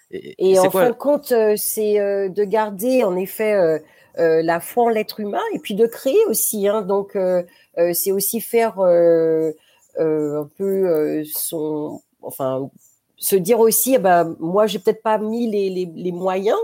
[0.10, 1.96] et, et en fin de compte c'est
[2.30, 3.80] de garder en effet
[4.20, 6.68] euh, la foi en l'être humain et puis de créer aussi.
[6.68, 7.44] Hein, donc, euh,
[7.78, 12.70] euh, c'est aussi faire un peu son, enfin,
[13.18, 16.58] se dire aussi, eh ben, moi, j'ai peut-être pas mis les, les, les moyens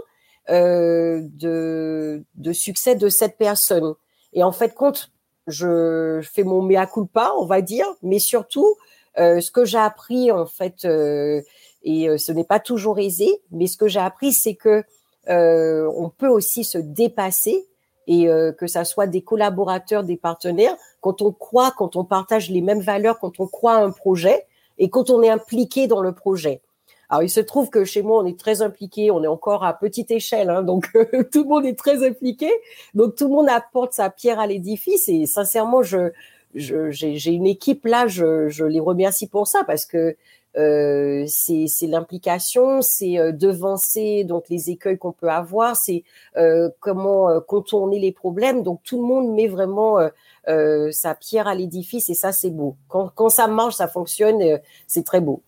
[0.50, 3.96] de, de succès de cette personne.
[4.34, 5.12] Et en fait, compte,
[5.48, 8.76] je, fais mon mea culpa, on va dire, mais surtout,
[9.18, 13.88] ce que j'ai appris en fait, et ce n'est pas toujours aisé, mais ce que
[13.88, 14.84] j'ai appris, c'est que
[15.28, 17.68] on peut aussi se dépasser
[18.08, 22.62] et que ça soit des collaborateurs, des partenaires, quand on croit, quand on partage les
[22.62, 24.46] mêmes valeurs, quand on croit à un projet
[24.78, 26.62] et quand on est impliqué dans le projet.
[27.10, 29.74] Alors, il se trouve que chez moi, on est très impliqué, on est encore à
[29.74, 30.91] petite échelle, hein, donc
[31.32, 32.50] tout le monde est très impliqué,
[32.93, 35.08] donc tout le monde apporte sa pierre à l'édifice.
[35.08, 36.12] Et sincèrement, je,
[36.54, 40.15] j'ai une équipe là, je, je les remercie pour ça parce que
[40.58, 46.04] euh, c'est l'implication, c'est euh, devancer donc les écueils qu'on peut avoir, c'est
[46.36, 48.63] euh, comment euh, contourner les problèmes.
[48.63, 50.00] Donc tout le monde met vraiment
[50.48, 52.76] euh, sa pierre à l'édifice et ça c'est beau.
[52.88, 55.43] Quand, quand ça marche, ça fonctionne, c'est très beau.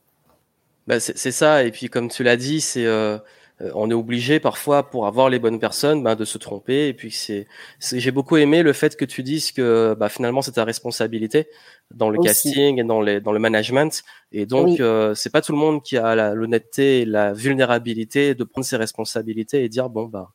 [0.88, 1.63] Bah, c'est ça.
[1.63, 3.18] Et puis, comme tu l'as dit, c'est euh,
[3.62, 6.88] euh, on est obligé parfois pour avoir les bonnes personnes bah, de se tromper.
[6.88, 7.48] Et puis, c'est
[7.82, 11.48] j'ai beaucoup aimé le fait que tu dises que bah, finalement c'est ta responsabilité
[11.92, 14.04] dans le casting et dans les dans le management.
[14.32, 18.44] Et donc, euh, c'est pas tout le monde qui a l'honnêteté et la vulnérabilité de
[18.44, 20.32] prendre ses responsabilités et dire bon bah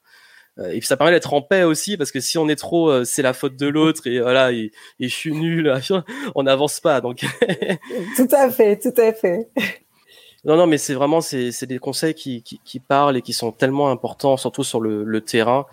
[0.57, 3.23] et puis ça permet d'être en paix aussi parce que si on est trop c'est
[3.23, 5.75] la faute de l'autre et voilà et, et, je suis nul
[6.37, 7.25] on n'avance pas donc
[8.17, 9.49] tout à fait tout à fait
[10.45, 13.51] non, non, mais c'est vraiment c'est des conseils qui, qui, qui, parlent et qui sont
[13.51, 15.65] tellement importants, surtout sur le, le terrain.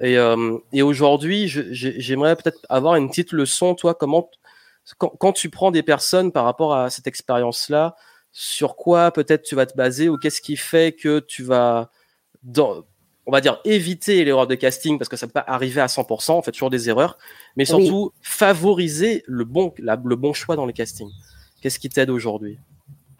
[0.00, 4.30] Et, euh, et aujourd'hui, j'aimerais peut-être avoir une petite leçon, toi, comment
[4.98, 7.96] quand, quand, tu prends des personnes par rapport à cette expérience-là,
[8.32, 11.90] sur quoi peut-être tu vas te baser ou qu'est-ce qui fait que tu vas,
[12.42, 12.82] dans,
[13.26, 16.32] on va dire, éviter l'erreur de casting parce que ça peut pas arriver à 100%,
[16.32, 17.16] on fait toujours des erreurs,
[17.56, 21.12] mais surtout favoriser le bon, la, le bon choix dans les castings.
[21.62, 22.58] Qu'est-ce qui t'aide aujourd'hui?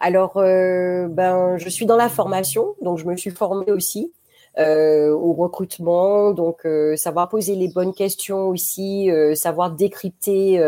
[0.05, 4.13] Alors, euh, ben, je suis dans la formation, donc je me suis formée aussi
[4.59, 10.61] euh, au recrutement, donc euh, savoir poser les bonnes questions aussi, savoir décrypter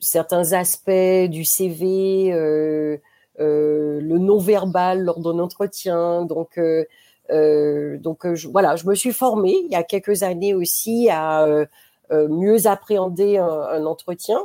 [0.00, 6.24] certains aspects du CV, le non-verbal lors d'un entretien.
[6.24, 6.58] Donc,
[7.28, 11.46] donc voilà, je me suis formée il y a quelques années aussi à
[12.10, 14.38] mieux appréhender un entretien.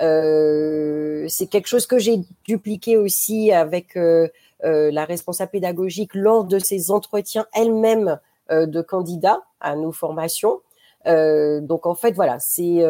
[0.00, 4.28] Euh, c'est quelque chose que j'ai dupliqué aussi avec euh,
[4.64, 8.18] euh, la responsable pédagogique lors de ces entretiens elle-même
[8.50, 10.60] de candidats à nos formations.
[11.06, 12.82] donc en fait, voilà, c'est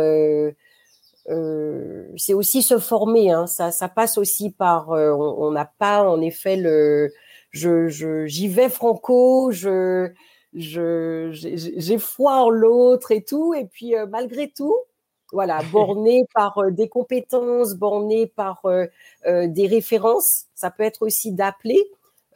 [2.16, 3.30] c'est aussi se former.
[3.30, 3.46] Hein.
[3.46, 4.88] Ça, ça passe aussi par.
[4.88, 7.12] on n'a pas en effet le.
[7.50, 9.50] Je, je, j'y vais franco.
[9.52, 10.08] Je,
[10.54, 13.52] je, j'ai foi en l'autre et tout.
[13.52, 14.76] Et puis malgré tout,
[15.32, 18.86] voilà, borné par euh, des compétences, borné par euh,
[19.26, 20.46] euh, des références.
[20.54, 21.82] Ça peut être aussi d'appeler.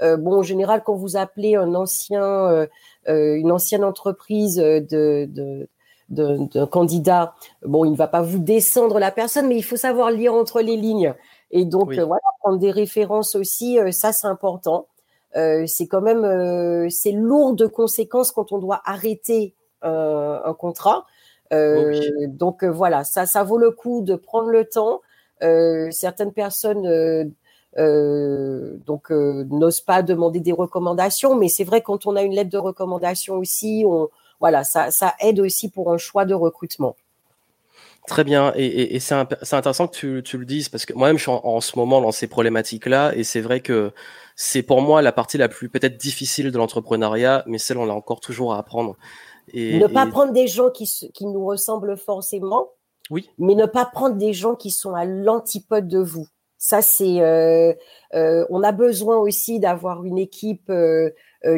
[0.01, 2.67] bon, en général, quand vous appelez un ancien,
[3.07, 5.69] une ancienne entreprise de, de
[6.11, 10.11] d'un candidat, bon, il ne va pas vous descendre la personne, mais il faut savoir
[10.11, 11.15] lire entre les lignes.
[11.51, 14.89] Et donc, voilà, prendre des références aussi, ça, c'est important.
[15.35, 21.07] c'est quand même, c'est lourd de conséquences quand on doit arrêter un contrat.
[21.53, 25.01] Euh, donc euh, voilà, ça, ça vaut le coup de prendre le temps.
[25.43, 27.33] Euh, certaines personnes
[27.77, 32.59] donc n'osent pas demander des recommandations, mais c'est vrai quand on a une lettre de
[32.59, 34.09] recommandation aussi, on,
[34.41, 36.97] voilà, ça, ça aide aussi pour un choix de recrutement.
[38.07, 41.23] Très bien, et, et, c'est intéressant que tu, tu, le dises parce que moi-même je
[41.23, 43.93] suis en, ce moment dans ces problématiques-là et c'est vrai que
[44.37, 47.95] c'est pour moi la partie la plus peut-être difficile de l'entrepreneuriat, mais celle on a
[47.95, 48.99] encore toujours à apprendre
[49.53, 52.69] ne pas prendre des gens qui, qui nous ressemblent forcément,
[53.11, 53.29] oui.
[53.39, 56.29] mais ne pas prendre des gens qui sont à l'antipode de vous.
[56.67, 57.21] Ça, c'est.
[57.21, 57.75] Euh,
[58.15, 61.11] euh, on a besoin aussi d'avoir une équipe euh,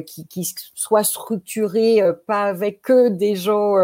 [0.05, 3.77] qui, qui, soit structurée, pas avec que des gens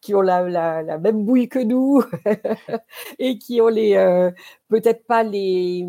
[0.00, 2.04] qui ont la, la, la, même bouille que nous
[3.18, 3.94] et qui ont les
[4.68, 5.84] peut-être pas les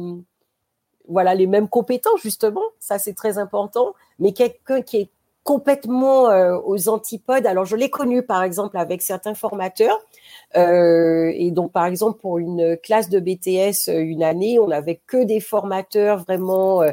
[1.07, 2.63] voilà les mêmes compétences justement.
[2.79, 3.93] Ça, c'est très important.
[4.17, 5.11] Mais quelqu'un qui est
[5.43, 7.45] complètement euh, aux antipodes.
[7.45, 9.99] Alors, je l'ai connu, par exemple, avec certains formateurs.
[10.55, 15.01] Euh, et donc, par exemple, pour une classe de BTS, euh, une année, on n'avait
[15.05, 16.83] que des formateurs vraiment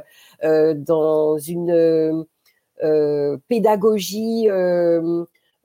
[0.42, 2.26] dans une
[3.48, 4.48] pédagogie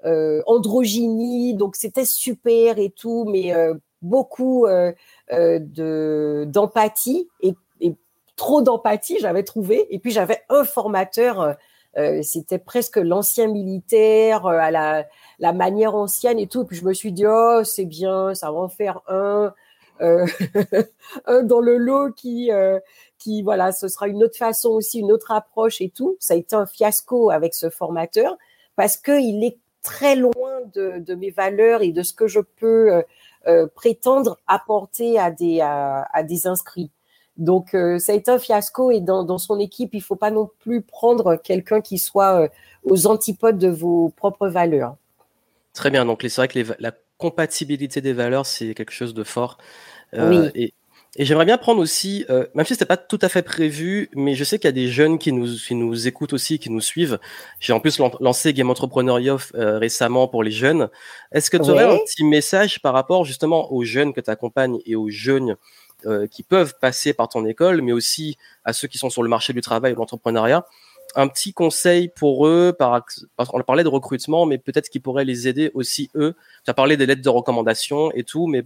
[0.04, 1.56] androgynie.
[1.56, 3.54] Donc, c'était super et tout, mais
[4.02, 7.96] beaucoup de d'empathie et, et,
[8.36, 9.88] trop d'empathie, j'avais trouvé.
[9.90, 11.58] Et puis, j'avais un formateur
[11.98, 15.06] euh, c'était presque l'ancien militaire euh, à la,
[15.40, 16.66] la, manière ancienne et tout.
[16.66, 19.54] Puis je me suis dit, oh, c'est bien, ça va en faire un.
[20.02, 20.26] Euh,
[21.26, 22.50] un dans le lot qui,
[23.18, 26.18] qui, voilà, ce sera une autre façon aussi, une autre approche et tout.
[26.20, 28.38] Ça a été un fiasco avec ce formateur
[28.76, 33.04] parce qu'il est très loin de, de, mes valeurs et de ce que je peux
[33.76, 36.92] prétendre apporter à des à, des inscrits.
[37.38, 40.50] Donc ça a été un fiasco et dans, dans son équipe, il faut pas non
[40.60, 42.50] plus prendre quelqu'un qui soit
[42.84, 44.96] aux antipodes de vos propres valeurs.
[45.74, 46.06] Très bien.
[46.06, 49.58] Donc c'est vrai que la compatibilité des valeurs, c'est quelque chose de fort.
[50.14, 50.50] oui.
[50.56, 50.74] Et
[51.18, 54.36] et j'aimerais bien prendre aussi, euh, même si c'était pas tout à fait prévu, mais
[54.36, 56.82] je sais qu'il y a des jeunes qui nous, qui nous écoutent aussi, qui nous
[56.82, 57.20] suivent.
[57.62, 60.90] J'ai en plus lancé Game Entrepreneuriat euh, récemment pour les jeunes.
[61.32, 64.80] Est-ce que tu aurais un petit message par rapport justement aux jeunes que tu accompagnes
[64.86, 65.56] et aux jeunes
[66.06, 69.30] euh, qui peuvent passer par ton école, mais aussi à ceux qui sont sur le
[69.30, 70.66] marché du travail ou l'entrepreneuriat
[71.16, 73.06] un petit conseil pour eux, par,
[73.38, 76.36] on parlait de recrutement, mais peut-être qu'il pourrait les aider aussi eux.
[76.66, 78.64] Tu as parlé des lettres de recommandation et tout, mais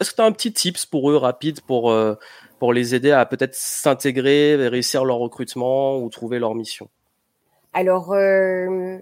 [0.00, 2.14] est-ce que tu as un petit tips pour eux rapide pour, euh,
[2.58, 6.88] pour les aider à peut-être s'intégrer, réussir leur recrutement ou trouver leur mission?
[7.72, 8.98] Alors, euh,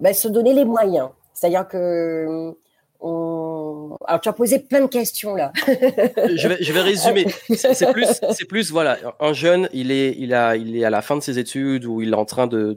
[0.00, 1.10] ben, se donner les moyens.
[1.32, 2.54] C'est-à-dire que
[3.00, 3.96] on...
[4.06, 5.52] Alors, tu as posé plein de questions là.
[5.66, 7.26] je, vais, je vais résumer.
[7.54, 11.02] C'est plus, c'est plus, voilà, un jeune, il est, il a, il est à la
[11.02, 12.76] fin de ses études ou il est en train de,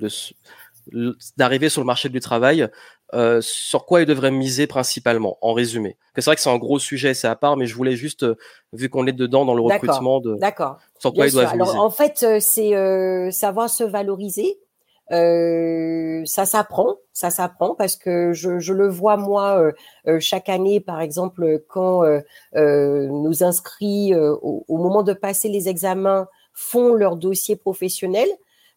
[1.38, 2.68] d'arriver sur le marché du travail.
[3.14, 5.98] Euh, sur quoi il devrait miser principalement, en résumé?
[6.16, 8.36] C'est vrai que c'est un gros sujet, c'est à part, mais je voulais juste, euh,
[8.72, 10.80] vu qu'on est dedans dans le recrutement, de d'accord.
[10.98, 11.78] sur quoi il doit miser.
[11.78, 14.58] en fait, euh, c'est savoir se valoriser.
[16.26, 19.72] Ça s'apprend, ça s'apprend parce que je, je, le vois moi
[20.20, 22.04] chaque année, par exemple, quand
[22.56, 28.28] nos inscrits au, au, moment de passer les examens font leur dossier professionnel,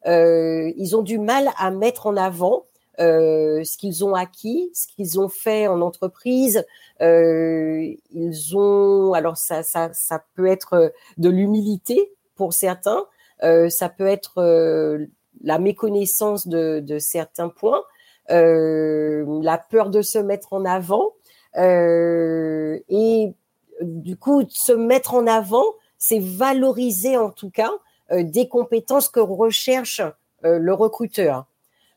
[0.06, 2.64] ils ont du mal à mettre en avant
[2.98, 6.64] euh, ce qu'ils ont acquis, ce qu'ils ont fait en entreprise.
[7.02, 13.06] Euh, ils ont, alors ça, ça, ça peut être de l'humilité pour certains,
[13.42, 15.06] euh, ça peut être euh,
[15.42, 17.82] la méconnaissance de, certains points,
[18.30, 21.12] euh, la peur de se mettre en avant,
[21.58, 23.32] et
[23.80, 25.64] du coup se mettre en avant,
[25.98, 27.72] c'est valoriser en tout cas
[28.10, 30.02] des compétences que recherche
[30.42, 31.46] le recruteur.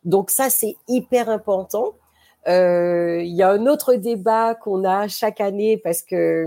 [0.05, 1.93] Donc ça, c'est hyper important.
[2.47, 6.45] Euh, il y a un autre débat qu'on a chaque année parce que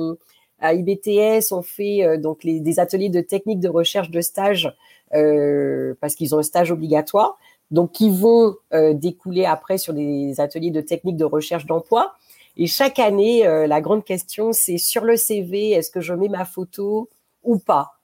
[0.63, 4.71] IBTS, on fait euh, des ateliers de technique de recherche de stage euh,
[5.13, 7.39] parce qu'ils ont un stage obligatoire,
[7.71, 8.57] donc qui vont
[8.95, 12.15] découler après sur des ateliers de technique de recherche d'emploi.
[12.57, 16.45] Et chaque année, la grande question, c'est sur le CV, est-ce que je mets ma
[16.45, 17.09] photo
[17.43, 17.99] ou pas?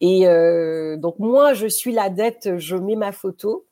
[0.00, 0.24] Et
[0.98, 3.65] donc moi, je suis l'adepte, je mets ma photo.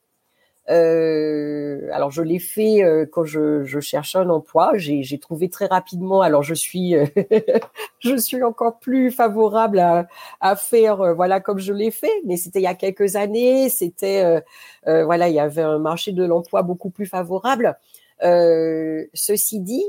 [0.70, 4.72] Euh, alors je l'ai fait euh, quand je, je cherchais un emploi.
[4.77, 6.22] J'ai trouvé très rapidement.
[6.22, 7.07] Alors je suis, euh,
[7.98, 10.07] je suis encore plus favorable à,
[10.40, 12.12] à faire euh, voilà comme je l'ai fait.
[12.24, 13.68] Mais c'était il y a quelques années.
[13.68, 14.42] C'était
[14.85, 17.77] voilà, il y avait un marché de l'emploi beaucoup plus favorable.
[18.20, 19.85] ceci dit,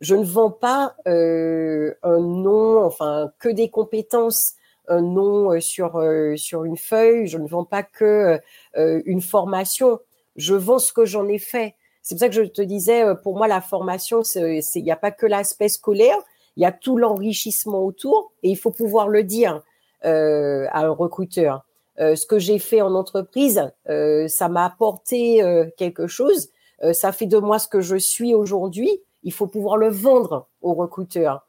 [0.00, 4.54] je ne vends pas un nom, enfin que des compétences
[4.90, 7.26] un nom euh, sur euh, sur une feuille.
[7.26, 8.38] Je ne vends pas que
[8.76, 10.00] euh, une formation.
[10.36, 11.76] Je vends ce que j'en ai fait.
[12.02, 15.10] C'est pour ça que je te disais, pour moi, la formation, il n'y a pas
[15.10, 16.16] que l'aspect scolaire,
[16.56, 19.60] il y a tout l'enrichissement autour, et il faut pouvoir le dire
[20.02, 21.66] à un recruteur.
[21.98, 25.42] Ce que j'ai fait en entreprise, ça m'a apporté
[25.76, 26.48] quelque chose.
[26.92, 29.02] ça fait de moi ce que je suis aujourd'hui.
[29.22, 31.46] Il faut pouvoir le vendre au recruteur.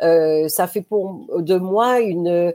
[0.00, 2.52] ça fait pour de moi une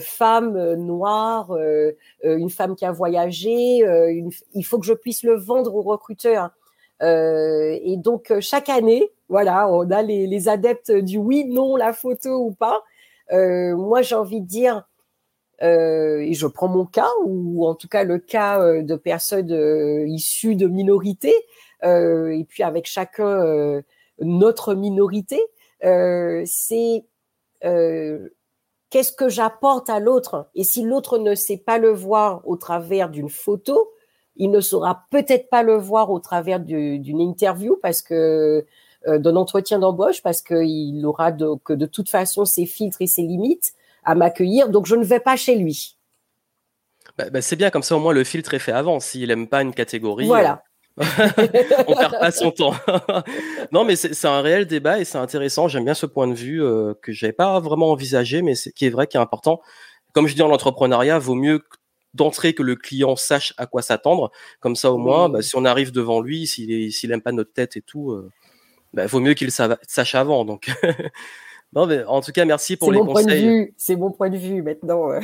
[0.00, 3.78] femme euh, noire, euh, une femme qui a voyagé.
[4.54, 6.50] il faut que je puisse le vendre aux recruteurs.
[7.00, 12.46] et donc chaque année, voilà, on a les, les, adeptes du oui, non, la photo
[12.46, 12.82] ou pas.
[13.30, 14.88] moi, j'ai envie de dire,
[15.60, 19.50] et je prends mon cas, ou en tout cas le cas de personnes
[20.08, 21.34] issues de minorités,
[21.82, 23.82] et puis avec chacun
[24.20, 25.40] notre minorité,
[25.80, 27.04] c'est
[28.92, 30.48] qu'est-ce que j'apporte à l'autre?
[30.54, 33.90] Et si l'autre ne sait pas le voir au travers d'une photo,
[34.36, 38.64] il ne saura peut-être pas le voir au travers d'une interview parce que
[39.08, 43.06] euh, d'un entretien d'embauche parce qu'il aura de, que de toute façon ses filtres et
[43.06, 43.72] ses limites
[44.04, 44.68] à m'accueillir.
[44.68, 45.96] Donc je ne vais pas chez lui.
[47.16, 49.00] Bah, bah, c'est bien comme ça au moins le filtre est fait avant.
[49.00, 50.62] S'il aime pas une catégorie, voilà.
[51.86, 52.74] on perd pas son temps.
[53.72, 55.68] non, mais c'est un réel débat et c'est intéressant.
[55.68, 58.90] J'aime bien ce point de vue euh, que j'avais pas vraiment envisagé, mais qui est
[58.90, 59.60] vrai, qui est important.
[60.12, 61.62] Comme je dis en l'entrepreneuriat, vaut mieux
[62.14, 64.30] d'entrer que le client sache à quoi s'attendre.
[64.60, 67.52] Comme ça, au moins, bah, si on arrive devant lui, s'il s'il aime pas notre
[67.52, 68.30] tête et tout, euh,
[68.92, 70.44] bah, vaut mieux qu'il sache avant.
[70.44, 70.70] Donc,
[71.74, 73.24] Non, mais en tout cas, merci pour les mon conseils.
[73.24, 75.08] Point de vue, c'est mon point de vue maintenant.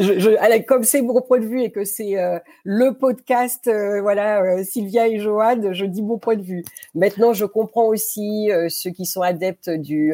[0.00, 4.00] je, je, comme c'est mon point de vue et que c'est euh, le podcast, euh,
[4.00, 6.64] voilà, euh, Sylvia et Joanne, je dis mon point de vue.
[6.96, 10.12] Maintenant, je comprends aussi ceux qui sont adeptes du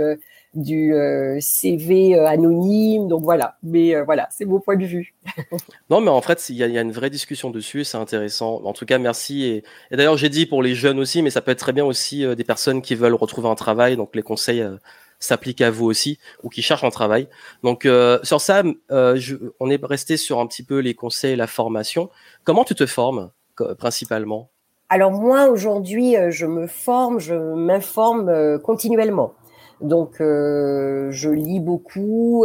[0.55, 0.95] du
[1.41, 3.57] CV anonyme, donc voilà.
[3.63, 5.15] Mais voilà, c'est mon point de vue.
[5.91, 8.61] non, mais en fait, il y, y, a une vraie discussion dessus, c'est intéressant.
[8.65, 9.45] En tout cas, merci.
[9.45, 11.85] Et, et d'ailleurs, j'ai dit pour les jeunes aussi, mais ça peut être très bien
[11.85, 14.77] aussi des personnes qui veulent retrouver un travail, donc les conseils euh,
[15.19, 17.29] s'applique à vous aussi ou qui cherchent un travail.
[17.63, 21.37] Donc euh, sur ça, euh, je, on est resté sur un petit peu les conseils,
[21.37, 22.11] la formation.
[22.45, 23.31] Comment tu te formes
[23.79, 24.49] principalement?
[24.89, 29.35] Alors moi aujourd'hui, je me forme, je m'informe continuellement.
[29.81, 32.45] Donc je lis beaucoup,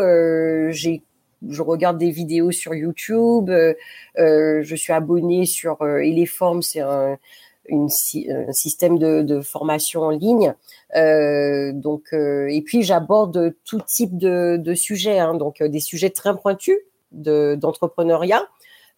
[0.70, 1.04] j'ai
[1.48, 3.52] je regarde des vidéos sur YouTube,
[4.16, 7.18] je suis abonné sur Eleform, c'est un,
[8.52, 10.54] système de, formation en ligne.
[10.96, 16.10] Euh, donc, euh, et puis j'aborde tout type de, sujets, hein, donc euh, des sujets
[16.10, 16.78] très pointus
[17.12, 18.48] d'entrepreneuriat.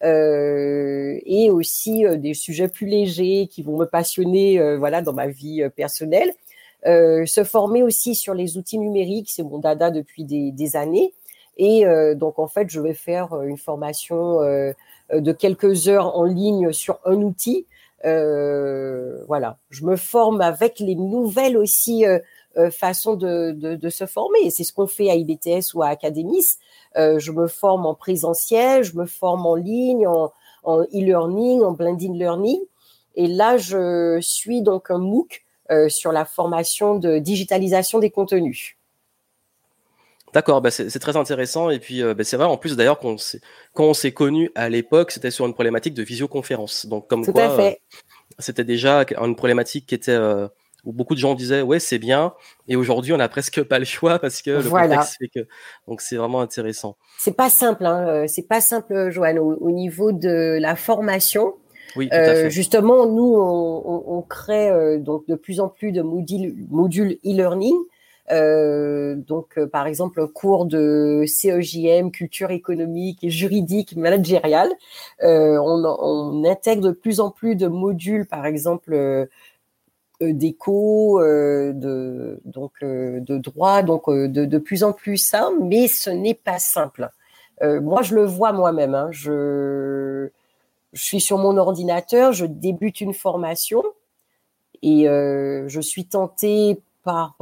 [0.04, 5.66] Euh, et aussi des sujets plus légers qui vont me passionner voilà dans ma vie
[5.74, 6.32] personnelle
[6.84, 11.12] se former aussi sur les outils numériques c'est mon dada depuis des, des années
[11.56, 17.00] et donc en fait je vais faire une formation de quelques heures en ligne sur
[17.04, 17.66] un outil
[18.04, 22.18] euh, voilà, je me forme avec les nouvelles aussi euh,
[22.56, 24.50] euh, façons de, de, de, se former.
[24.50, 26.46] C'est ce qu'on fait à IBTS ou à Academis.
[26.94, 30.32] je me forme en présentiel, je me forme en ligne, en,
[30.64, 32.60] en e-learning, en blended learning.
[33.16, 35.44] Et là, je suis donc un MOOC
[35.88, 38.76] sur la formation de digitalisation des contenus.
[40.34, 43.16] D'accord, bah c'est très intéressant et puis bah c'est vrai en plus d'ailleurs quand
[43.76, 46.86] on s'est connu à l'époque, c'était sur une problématique de visioconférence.
[46.86, 47.80] Donc comme Tout quoi, fait.
[48.38, 50.18] c'était déjà une problématique qui était
[50.84, 52.34] où beaucoup de gens disaient ouais c'est bien
[52.68, 54.96] et aujourd'hui on n'a presque pas le choix parce que le voilà.
[54.96, 55.48] contexte fait que
[55.86, 56.96] donc c'est vraiment intéressant.
[57.18, 61.54] C'est pas simple, hein, c'est pas simple, Joanne, au, au, niveau de la formation.
[61.96, 62.50] Oui, tout à fait.
[62.50, 67.76] justement, nous on, on, on crée donc de plus en plus de modules modules e-learning.
[68.30, 74.70] Euh, donc, euh, par exemple, cours de CEJM, culture économique et juridique managériale.
[75.22, 79.26] Euh, on, on, intègre de plus en plus de modules, par exemple, euh,
[80.20, 86.34] d'éco, de donc de droit, donc de, de, plus en plus simple, mais ce n'est
[86.34, 87.08] pas simple.
[87.62, 88.94] moi, je le vois moi-même.
[88.96, 90.30] Hein, je
[90.92, 93.82] je suis sur mon ordinateur, je débute une formation
[94.82, 97.36] et je suis tentée par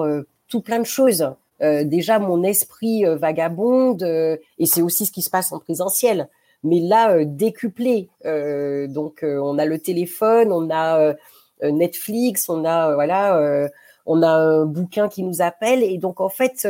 [0.48, 1.28] tout plein de choses.
[1.62, 5.58] Euh, déjà, mon esprit euh, vagabonde, euh, et c'est aussi ce qui se passe en
[5.58, 6.28] présentiel.
[6.62, 8.08] Mais là, décuplé.
[8.24, 11.14] donc, on a le téléphone, on a
[11.62, 13.68] Netflix, on a voilà,
[14.04, 16.66] on a un bouquin qui nous appelle, et donc en fait,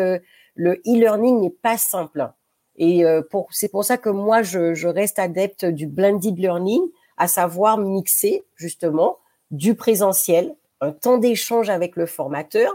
[0.54, 2.30] le e-learning n'est pas simple.
[2.78, 6.82] Et pour, c'est pour ça que moi, je, reste adepte du blended learning,
[7.16, 9.18] à savoir mixer justement
[9.50, 12.72] du présentiel, un temps d'échange avec le formateur,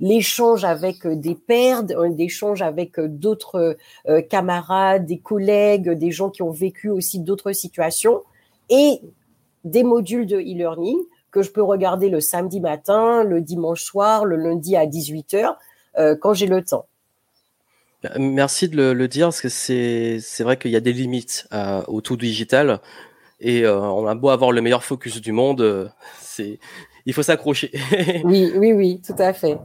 [0.00, 1.84] l'échange avec euh, des pairs,
[2.16, 3.76] l'échange avec euh, d'autres
[4.08, 8.22] euh, camarades, des collègues, des gens qui ont vécu aussi d'autres situations
[8.70, 9.00] et
[9.64, 10.98] des modules de e-learning
[11.30, 15.56] que je peux regarder le samedi matin, le dimanche soir, le lundi à 18h
[16.20, 16.86] quand j'ai le temps.
[18.18, 21.48] Merci de le, dire parce que c'est vrai qu'il y a des limites
[21.86, 22.80] au tout digital
[23.40, 26.58] et on a beau avoir le meilleur focus du monde, c'est
[27.06, 27.70] il faut s'accrocher.
[28.24, 29.58] oui, oui, oui, tout à fait.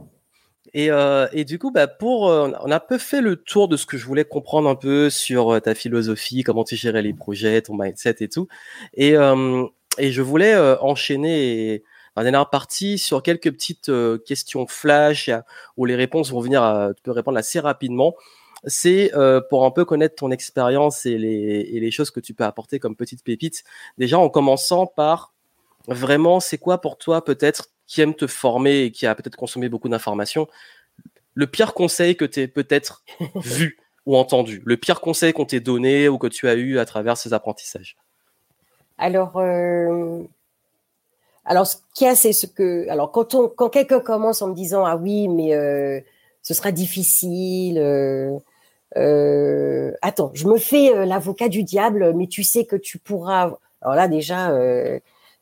[0.72, 3.66] Et, euh, et, du coup, bah pour, euh, on a un peu fait le tour
[3.66, 7.02] de ce que je voulais comprendre un peu sur euh, ta philosophie, comment tu gérais
[7.02, 8.46] les projets, ton mindset et tout.
[8.94, 9.64] Et, euh,
[9.98, 11.82] et je voulais enchaîner
[12.16, 13.90] la dernière partie sur quelques petites
[14.26, 15.30] questions flash
[15.76, 18.14] où les réponses vont venir, à, tu peux répondre assez rapidement.
[18.64, 19.12] C'est
[19.48, 22.78] pour un peu connaître ton expérience et les, et les choses que tu peux apporter
[22.78, 23.64] comme petites pépites.
[23.96, 25.32] Déjà en commençant par
[25.88, 29.68] vraiment, c'est quoi pour toi peut-être qui aime te former et qui a peut-être consommé
[29.68, 30.46] beaucoup d'informations,
[31.34, 33.02] le pire conseil que tu aies peut-être
[33.34, 36.84] vu ou entendu, le pire conseil qu'on t'ait donné ou que tu as eu à
[36.84, 37.96] travers ces apprentissages?
[38.96, 40.22] Alors, euh,
[41.50, 44.84] alors ce qu'il y a, c'est ce que, alors quand quelqu'un commence en me disant
[44.84, 46.00] ah oui, mais euh,
[46.42, 47.76] ce sera difficile.
[47.76, 48.38] Euh,
[48.96, 53.56] euh attends, je me fais l'avocat du diable, mais tu sais que tu pourras.
[53.82, 54.52] Alors là déjà,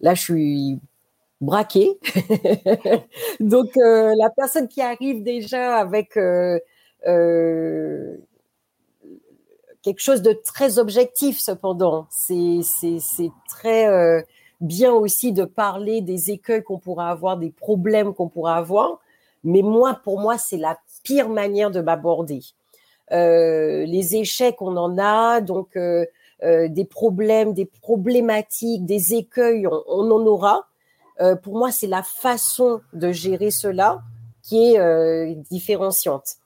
[0.01, 0.81] là je suis
[1.43, 1.99] braqué.
[3.41, 6.15] Donc la personne qui arrive déjà avec
[9.83, 12.63] quelque chose de très objectif cependant, c'est
[13.47, 14.25] très
[14.61, 19.01] bien aussi de parler des écueils qu'on pourra avoir, des problèmes qu'on pourra avoir.
[19.45, 22.41] Mais moi, pour moi, c'est la pire manière de m'aborder.
[23.11, 25.79] les échecs, on en a, donc
[26.43, 30.67] des problèmes, des problématiques, des écueils, on en aura.
[31.43, 34.03] pour moi, c'est la façon de gérer cela
[34.43, 36.39] qui est différenciante.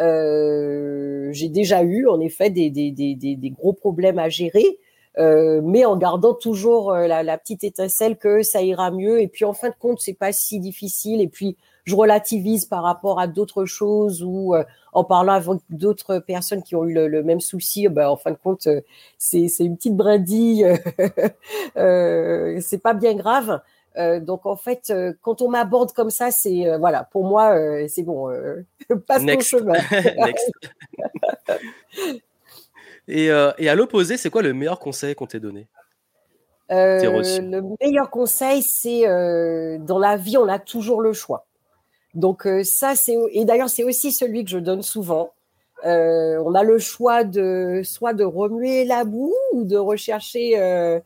[0.00, 4.78] Euh, j'ai déjà eu en effet des, gros problèmes à gérer,
[5.18, 9.20] euh, mais en gardant toujours euh, la, la, petite étincelle que ça ira mieux.
[9.20, 11.20] Et puis en fin de compte, c'est pas si difficile.
[11.20, 16.18] Et puis je relativise par rapport à d'autres choses ou euh, en parlant avec d'autres
[16.18, 17.88] personnes qui ont eu le, même souci.
[17.88, 18.68] Ben, en fin de compte,
[19.18, 20.66] c'est une petite brindille.
[21.74, 23.60] c'est pas bien grave.
[23.98, 27.56] Euh, donc en fait, euh, quand on m'aborde comme ça, c'est euh, voilà, pour moi,
[27.88, 28.28] c'est bon,
[29.06, 29.80] passe ton chemin.
[33.08, 33.26] et,
[33.58, 35.66] et, à l'opposé, c'est quoi le meilleur conseil qu'on t'ait donné?
[36.70, 39.02] Le meilleur conseil, c'est
[39.80, 41.46] dans la vie, on a toujours le choix.
[42.14, 45.32] Donc ça, c'est et d'ailleurs c'est aussi celui que je donne souvent.
[45.84, 51.00] on a le choix de soit de remuer la boue ou de rechercher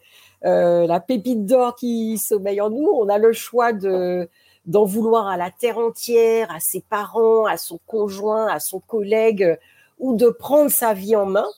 [0.44, 2.88] euh, la pépite d'or qui sommeille en nous.
[2.88, 4.28] On a le choix de
[4.64, 9.58] d'en vouloir à la terre entière, à ses parents, à son conjoint, à son collègue,
[9.98, 11.48] ou de prendre sa vie en main.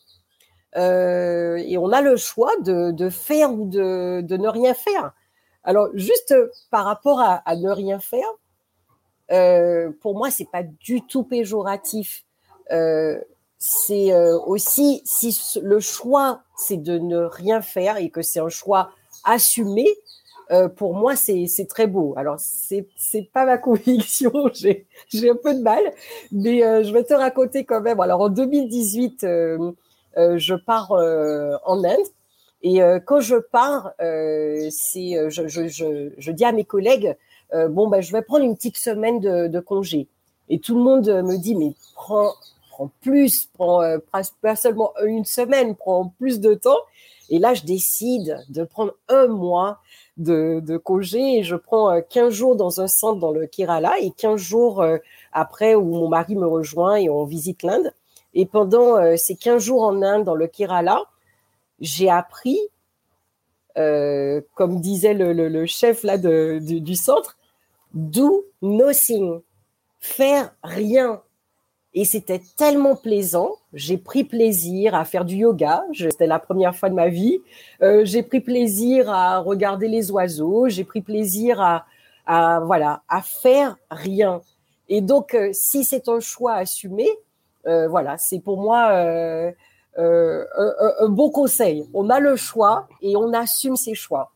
[0.76, 5.12] Euh, et on a le choix de, faire ou de, ne rien faire.
[5.62, 6.34] Alors, juste
[6.70, 8.28] par rapport à, ne rien faire,
[9.32, 12.24] euh, pour moi, c'est pas du tout péjoratif.
[12.70, 13.18] Euh,
[13.66, 18.50] c'est euh, aussi si le choix c'est de ne rien faire et que c'est un
[18.50, 18.90] choix
[19.24, 19.86] assumé.
[20.50, 22.12] Euh, pour moi, c'est très beau.
[22.18, 24.86] Alors, c'est c'est pas ma conviction, j'ai
[25.30, 25.82] un peu de mal,
[26.30, 28.00] mais euh, je vais te raconter quand même.
[28.00, 29.24] Alors, en 2018,
[30.16, 32.06] je pars en Inde
[32.62, 37.16] et quand je pars, je, dis à mes collègues,
[37.52, 40.08] bon ben, je vais prendre une petite semaine de, congé.
[40.48, 42.34] Et tout le monde me dit, mais prends
[42.74, 43.98] prend plus, prend euh,
[44.42, 46.80] pas seulement une semaine, prend plus de temps.
[47.30, 49.78] Et là, je décide de prendre un mois
[50.16, 54.10] de, congé et je prends 15 euh, jours dans un centre dans le Kerala et
[54.10, 54.98] 15 jours euh,
[55.32, 57.92] après où mon mari me rejoint et on visite l'Inde.
[58.34, 61.02] Et pendant ces 15 jours en Inde, dans le Kerala,
[61.80, 62.58] j'ai appris,
[63.74, 67.36] comme disait le, chef là du, centre,
[67.92, 69.40] do nothing,
[70.00, 71.22] faire rien.
[71.94, 73.52] Et c'était tellement plaisant.
[73.72, 75.84] J'ai pris plaisir à faire du yoga.
[75.92, 77.38] C'était la première fois de ma vie.
[77.82, 80.68] Euh, j'ai pris plaisir à regarder les oiseaux.
[80.68, 81.86] J'ai pris plaisir à,
[82.26, 84.42] à, voilà, à faire rien.
[84.88, 87.14] Et donc, euh, si c'est un choix assumé, euh,
[87.66, 89.52] voilà, c'est pour moi
[89.98, 91.84] euh, euh, un, bon conseil.
[91.94, 94.32] On a le choix et on assume ses choix.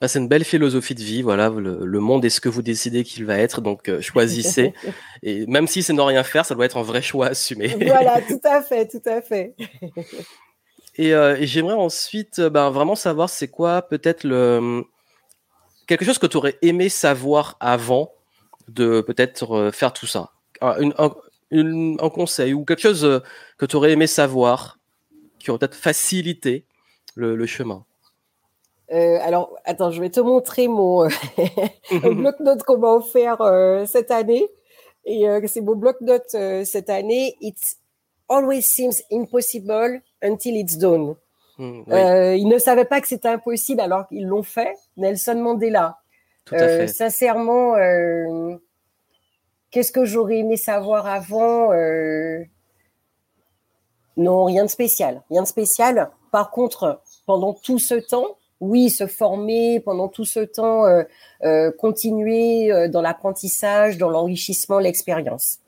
[0.00, 1.22] Bah, c'est une belle philosophie de vie.
[1.22, 4.74] Voilà, le, monde est ce que vous décidez qu'il va être, donc euh, choisissez.
[5.22, 7.68] et même si c'est ne rien faire, ça doit être un vrai choix assumé.
[7.68, 9.54] voilà, tout à fait, tout à fait.
[10.98, 14.82] Euh, et, j'aimerais ensuite ben, vraiment savoir c'est quoi peut-être le
[15.86, 18.12] quelque chose que tu aurais aimé savoir avant
[18.68, 20.30] de peut-être euh, faire tout ça?
[20.60, 21.14] Un, un,
[22.12, 23.22] conseil ou quelque chose
[23.58, 24.78] que tu aurais aimé savoir
[25.38, 26.64] qui aurait peut-être facilité
[27.14, 27.84] le chemin.
[28.92, 31.08] Euh, alors, attends, je vais te montrer mon euh,
[31.90, 34.48] bloc-notes qu'on m'a offert euh, cette année.
[35.04, 37.36] Et euh, c'est mon bloc-notes euh, cette année.
[37.40, 37.56] It
[38.28, 41.16] always seems impossible until it's done.
[41.58, 44.74] Hmm, ils ne savaient pas que c'était impossible alors qu'ils l'ont fait.
[44.98, 45.98] Nelson Mandela.
[46.44, 46.86] Tout à fait.
[46.86, 47.76] Sincèrement,
[49.70, 51.70] qu'est-ce que j'aurais aimé savoir avant
[54.16, 55.22] Non, rien de spécial.
[55.30, 56.10] Rien de spécial.
[56.30, 61.02] Par contre, pendant tout ce temps, oui, se former pendant tout ce temps, euh,
[61.44, 65.58] euh, continuer euh, dans l'apprentissage, dans l'enrichissement, l'expérience.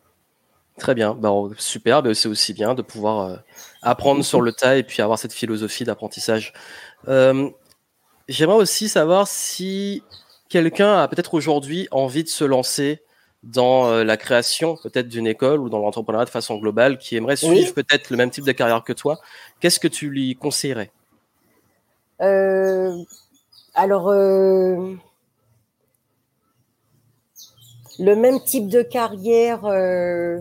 [0.79, 3.43] Très bien, bah, super, bah, c'est aussi bien de pouvoir
[3.83, 6.53] apprendre sur le tas et puis avoir cette philosophie d'apprentissage.
[7.07, 10.03] J'aimerais aussi savoir si
[10.49, 13.03] quelqu'un a peut-être aujourd'hui envie de se lancer
[13.43, 17.73] dans la création peut-être d'une école ou dans l'entrepreneuriat de façon globale, qui aimerait suivre
[17.73, 19.19] peut-être le même type de carrière que toi,
[19.61, 20.91] qu'est-ce que tu lui conseillerais?
[22.21, 22.97] Euh,
[23.75, 24.95] alors, euh,
[27.99, 30.41] le même type de carrière, euh,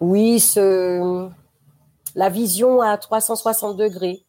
[0.00, 1.28] oui, ce,
[2.14, 4.22] la vision à 360 degrés.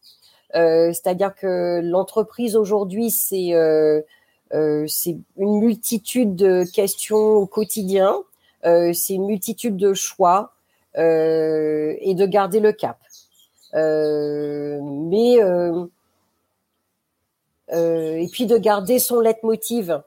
[0.54, 3.52] C'est-à-dire que l'entreprise aujourd'hui, c'est
[4.50, 8.22] c'est une multitude de questions au quotidien,
[8.62, 10.52] c'est une multitude de choix
[10.94, 12.98] et de garder le cap.
[13.74, 15.84] Euh, mais euh,
[17.72, 20.00] euh, et puis de garder son leitmotiv.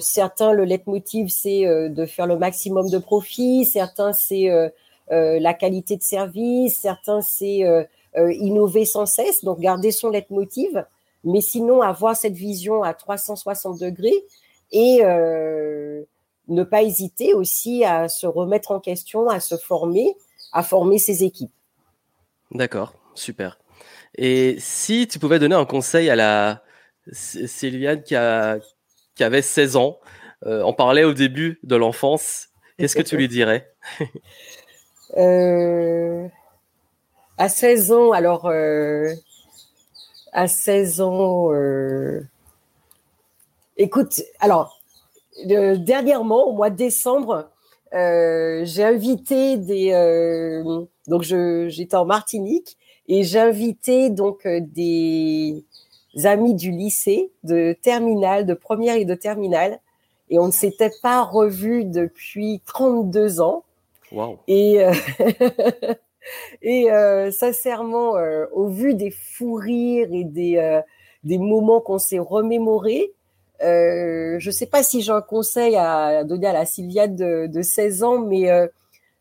[0.00, 3.64] certains, le leitmotiv, c'est de faire le maximum de profit.
[3.64, 4.48] Certains, c'est
[5.10, 6.78] la qualité de service.
[6.80, 7.62] Certains, c'est
[8.16, 9.44] innover sans cesse.
[9.44, 10.84] Donc, garder son leitmotiv.
[11.24, 14.24] Mais sinon, avoir cette vision à 360 degrés
[14.72, 15.02] et
[16.48, 20.16] ne pas hésiter aussi à se remettre en question, à se former,
[20.52, 21.52] à former ses équipes.
[22.50, 23.58] D'accord, super.
[24.16, 26.62] Et si tu pouvais donner un conseil à la
[27.12, 28.58] Sylviane qui, a,
[29.14, 29.98] qui avait 16 ans,
[30.46, 32.48] euh, on parlait au début de l'enfance,
[32.78, 33.72] qu'est-ce que tu lui dirais?
[35.18, 36.26] Euh,
[37.36, 39.12] À 16 ans, alors, euh,
[40.32, 41.50] à 16 ans,
[43.76, 44.80] écoute, alors,
[45.46, 47.50] dernièrement, au mois de décembre,
[47.92, 50.62] j'ai invité des.
[51.06, 52.76] donc, j'étais en Martinique
[53.08, 55.64] et j'ai invité donc des
[56.24, 59.80] amis du lycée, de terminale, de première et de terminale.
[60.30, 63.64] Et on ne s'était pas revus depuis 32 ans.
[64.12, 64.38] Wow.
[64.46, 64.92] Et, euh,
[66.62, 70.80] et euh, sincèrement, euh, au vu des fous rires et des,
[71.24, 73.12] des moments qu'on s'est remémorés,
[73.60, 77.62] je ne sais pas si j'ai un conseil à donner à la Sylviane de, de
[77.62, 78.50] 16 ans, mais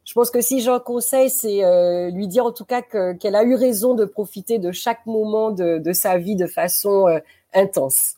[0.03, 3.43] je pense que si j'en conseille, c'est euh, lui dire en tout cas qu'elle a
[3.43, 7.19] eu raison de profiter de chaque moment de, sa vie de façon euh,
[7.53, 8.15] intense.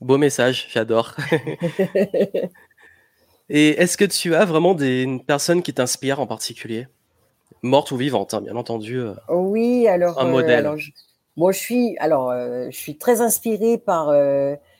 [0.00, 1.16] Beau message, j'adore.
[3.48, 6.86] Et est-ce que tu as vraiment des, une personne qui t'inspire en particulier?
[7.62, 8.98] Morte ou vivante, hein, bien entendu.
[8.98, 10.18] Euh, oui, alors.
[10.20, 10.60] Un modèle.
[10.60, 10.90] Alors, je,
[11.36, 14.12] je suis, alors, je suis très inspirée par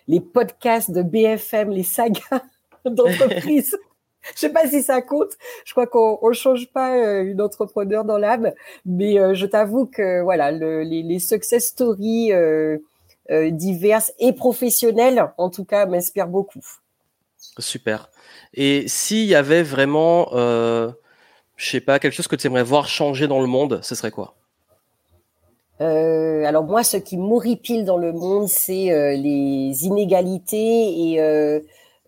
[0.08, 2.42] les podcasts de BFM, les sagas
[2.84, 3.76] d'entreprise.
[4.34, 5.32] je sais pas si ça compte.
[5.64, 8.52] Je crois qu'on ne change pas euh, une entrepreneur dans l'âme,
[8.84, 12.78] mais euh, je t'avoue que voilà, les, success stories euh,
[13.50, 16.64] diverses et professionnelles, en tout cas, m'inspirent beaucoup.
[17.58, 18.10] Super.
[18.54, 20.28] Et s'il y avait vraiment,
[21.62, 24.10] je sais pas, quelque chose que tu aimerais voir changer dans le monde, ce serait
[24.10, 24.34] quoi?
[25.80, 31.20] Alors moi, ce qui m'horripile dans le monde, c'est les inégalités et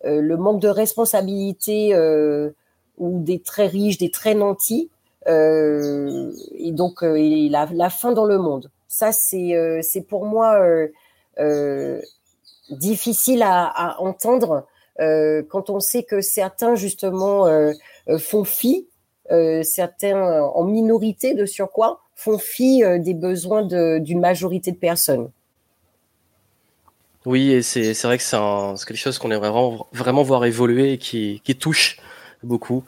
[0.05, 2.51] euh, le manque de responsabilité euh,
[2.97, 4.89] ou des très riches, des très nantis,
[5.27, 8.69] euh, et donc la, la, fin dans le monde.
[8.87, 10.59] Ça, c'est c'est pour moi
[12.69, 17.47] difficile à entendre quand on sait que certains justement
[18.19, 18.87] font fi,
[19.63, 23.63] certains en minorité de surcroît font fi des besoins
[23.99, 25.29] d'une majorité de personnes.
[27.25, 28.37] Oui, et c'est vrai que c'est
[28.85, 31.97] quelque chose qu'on aimerait vraiment, vraiment voir évoluer et qui, qui touche
[32.43, 32.83] beaucoup.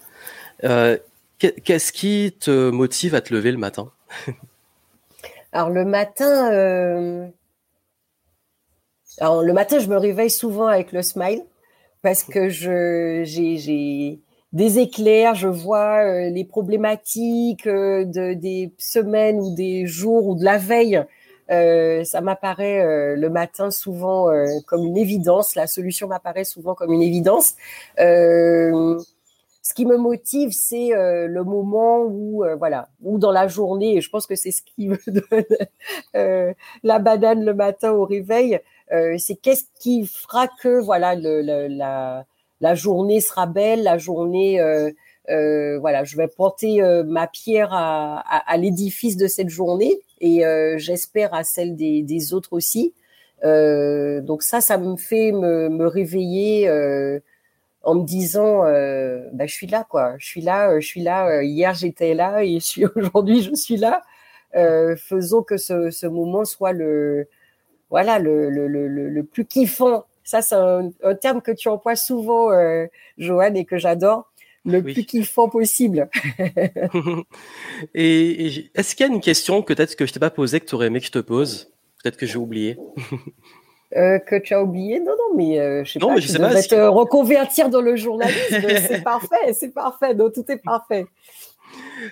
[0.63, 0.97] Euh,
[1.39, 3.91] Qu'est-ce qui te motive à te lever le matin?
[5.51, 7.27] Alors le matin, euh...
[9.19, 11.43] Alors, le matin, je me réveille souvent avec le smile
[12.03, 14.19] parce que j'ai
[14.57, 20.35] des éclairs, je vois euh, les problématiques euh, de, des semaines ou des jours ou
[20.35, 21.05] de la veille
[21.49, 24.29] euh, ça m'apparaît le matin souvent
[24.65, 25.55] comme une évidence.
[25.55, 27.55] La solution m'apparaît souvent comme une évidence.
[27.97, 34.09] ce qui me motive, c'est le moment où, voilà, ou dans la journée, et je
[34.09, 38.59] pense que c'est ce qui me donne la banane le matin au réveil.
[39.17, 41.39] c'est qu'est-ce qui fera que, voilà, le,
[41.69, 42.25] la,
[42.61, 44.59] la journée sera belle, la journée
[45.29, 50.77] euh, voilà, je vais porter euh, ma pierre à, l'édifice de cette journée et euh,
[50.77, 52.93] j'espère à celle des, autres aussi.
[53.43, 56.69] Euh, donc ça, ça me fait me, réveiller
[57.83, 58.61] en me disant,
[59.33, 60.15] bah, je suis là, quoi.
[60.17, 61.43] Je suis là, je suis là.
[61.43, 62.59] hier, j'étais là et
[62.95, 64.03] aujourd'hui, je suis là.
[64.95, 67.27] faisons que ce, ce, moment soit le,
[67.89, 70.05] voilà, le, le, le, le plus kiffant.
[70.27, 72.85] Ça, c'est un, un, terme que tu emploies souvent, euh,
[73.17, 74.29] Joanne, et que j'adore
[74.65, 76.09] le plus kiffant possible.
[77.95, 80.75] et, est-ce qu'il y a une question peut-être que je t'ai pas posée que tu
[80.75, 81.71] aurais aimé que je te pose?
[82.03, 82.77] Peut-être que j'ai oublié.
[83.95, 84.99] Euh, que tu as oublié?
[84.99, 86.15] Non, non, mais euh, je sais non, pas.
[86.15, 88.61] Mais je sais pas te reconvertir dans le journalisme.
[88.85, 90.13] c'est parfait, c'est parfait.
[90.13, 91.05] Donc tout est parfait.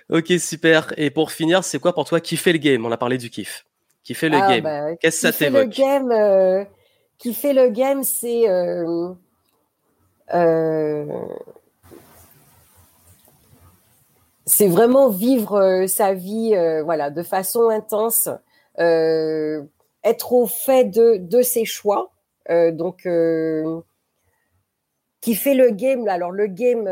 [0.09, 0.93] Ok, super.
[0.95, 2.85] Et pour finir, c'est quoi pour toi kiffer le game?
[2.85, 3.65] On a parlé du kiff.
[4.05, 4.63] Kiffer le ah, game.
[4.63, 6.63] Bah, Qu'est-ce que ça t'évoque le game, euh,
[7.17, 9.13] Kiffer le game, c'est euh,
[14.45, 18.29] c'est vraiment vivre euh, sa vie euh, voilà de façon intense
[18.79, 19.63] euh,
[20.03, 22.11] être au fait de, de ses choix
[22.47, 23.07] donc
[25.21, 26.07] qui fait le game.
[26.07, 26.85] Alors le game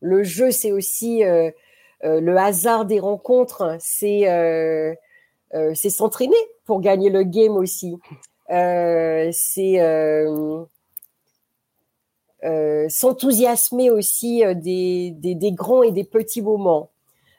[0.00, 4.98] le jeu c'est aussi le hasard des rencontres c'est
[5.52, 8.00] c'est s'entraîner pour gagner le game aussi
[8.50, 9.78] c'est
[12.88, 16.90] s'enthousiasmer aussi des, des, grands et des petits moments.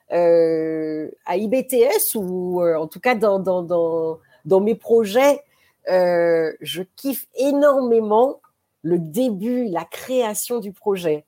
[0.09, 5.43] à IBTS ou en tout cas dans, dans, dans mes projets,
[5.87, 8.39] je kiffe énormément
[8.83, 11.25] le début, la création du projet.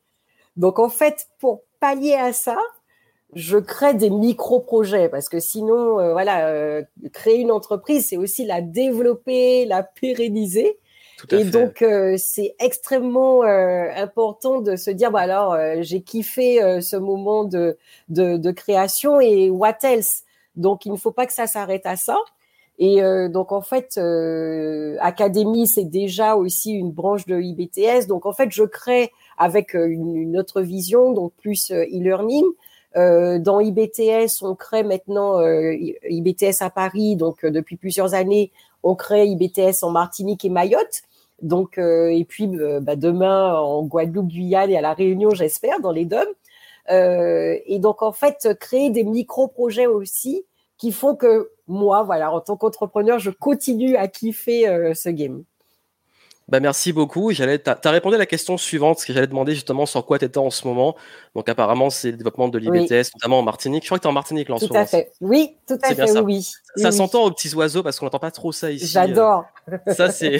[0.55, 2.57] Donc en fait, pour pallier à ça,
[3.35, 8.45] je crée des micro-projets parce que sinon, euh, voilà, euh, créer une entreprise, c'est aussi
[8.45, 10.79] la développer, la pérenniser.
[11.31, 17.45] et donc, euh, c'est extrêmement important de se dire, bah alors, j'ai kiffé ce moment
[17.45, 17.77] de,
[18.09, 20.23] de, de, création et what else?
[20.55, 22.17] Donc, il ne faut pas que ça s'arrête à ça.
[22.77, 23.97] Et donc, en fait,
[24.99, 28.07] Académie, c'est déjà aussi une branche de IBTS.
[28.07, 33.59] Donc, en fait, je crée avec une, une autre vision, donc plus e-learning euh, dans
[33.59, 35.75] IBTS, on crée maintenant euh,
[36.09, 38.51] IBTS à Paris, donc euh, depuis plusieurs années,
[38.83, 41.03] on crée IBTS en Martinique et Mayotte.
[41.41, 46.05] Donc et puis bah, demain en Guadeloupe, Guyane et à la Réunion, j'espère, dans les
[46.05, 46.25] DOM.
[46.89, 50.45] et donc en fait, créer des micro-projets aussi
[50.77, 55.43] qui font que moi, voilà, en tant qu'entrepreneur, je continue à kiffer ce game.
[56.53, 57.31] Bah merci beaucoup.
[57.31, 60.19] J'allais, t'as, as répondu à la question suivante, ce que j'allais demander justement sur quoi
[60.19, 60.95] tu étais en ce moment.
[61.33, 63.81] Donc apparemment c'est le développement de l'IBTS, notamment en Martinique.
[63.81, 64.83] Je crois que tu es en Martinique là en tout ce moment.
[64.83, 65.11] À fait.
[65.19, 66.19] Oui, tout à fait.
[66.19, 66.47] Oui.
[66.75, 68.85] Ça, s'entend aux petits oiseaux parce qu'on n'entend pas trop ça ici.
[68.85, 69.45] J'adore.
[69.87, 70.39] Ça c'est,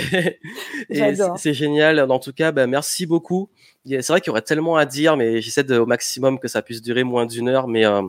[0.88, 1.40] J'adore.
[1.40, 2.00] c'est génial.
[2.00, 3.50] En tout cas, bah, merci beaucoup.
[3.84, 6.62] C'est vrai qu'il y aurait tellement à dire, mais j'essaie de, au maximum que ça
[6.62, 8.04] puisse durer moins d'une heure, mais euh,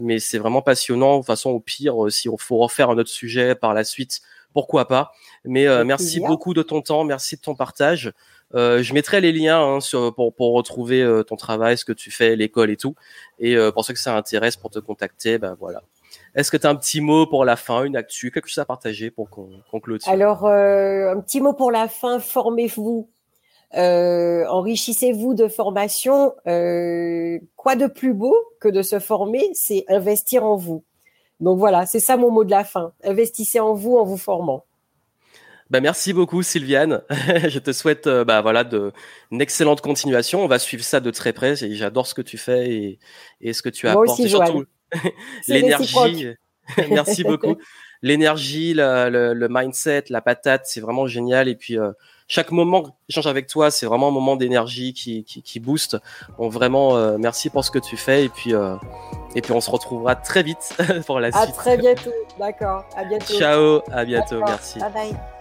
[0.00, 1.14] mais c'est vraiment passionnant.
[1.14, 3.84] De toute façon, au pire, euh, si on faut refaire un autre sujet par la
[3.84, 4.20] suite,
[4.56, 5.12] pourquoi pas.
[5.44, 8.14] Mais euh, merci beaucoup de ton temps, merci de ton partage.
[8.54, 11.92] Euh, je mettrai les liens hein, sur, pour, pour retrouver euh, ton travail, ce que
[11.92, 12.94] tu fais, l'école et tout.
[13.38, 15.82] Et pour ceux que ça intéresse, pour te contacter, ben voilà.
[16.34, 18.64] Est-ce que tu as un petit mot pour la fin, une actu, quelque chose à
[18.64, 20.10] partager pour qu'on qu clôture?
[20.10, 23.10] Alors, un petit mot pour la fin, formez-vous.
[23.74, 26.32] enrichissez-vous de formation.
[27.56, 30.82] quoi de plus beau que de se former, c'est investir en vous.
[31.40, 32.92] Donc voilà, c'est ça mon mot de la fin.
[33.04, 34.64] Investissez en vous en vous formant.
[35.68, 37.02] Bah merci beaucoup Sylviane.
[37.10, 38.92] je te souhaite euh, bah voilà de
[39.32, 40.44] une excellente continuation.
[40.44, 41.56] On va suivre ça de très près.
[41.56, 42.98] J'adore ce que tu fais et,
[43.40, 44.10] et ce que tu apportes.
[44.10, 44.64] Aussi, surtout
[45.48, 46.28] l'énergie.
[46.90, 47.56] merci beaucoup.
[48.02, 51.48] L'énergie, le, le, mindset, la patate, c'est vraiment génial.
[51.48, 51.90] Et puis euh,
[52.28, 55.96] chaque moment échange avec toi, c'est vraiment un moment d'énergie qui, qui, qui booste.
[56.38, 58.24] Donc vraiment, euh, merci pour ce que tu fais.
[58.24, 58.52] Et puis
[59.36, 60.74] et puis on se retrouvera très vite
[61.06, 61.42] pour la suite.
[61.42, 62.10] À très bientôt.
[62.38, 62.84] D'accord.
[62.96, 63.34] À bientôt.
[63.34, 63.80] Ciao.
[63.92, 64.40] À bientôt.
[64.40, 64.78] Merci.
[64.78, 65.35] Bye bye.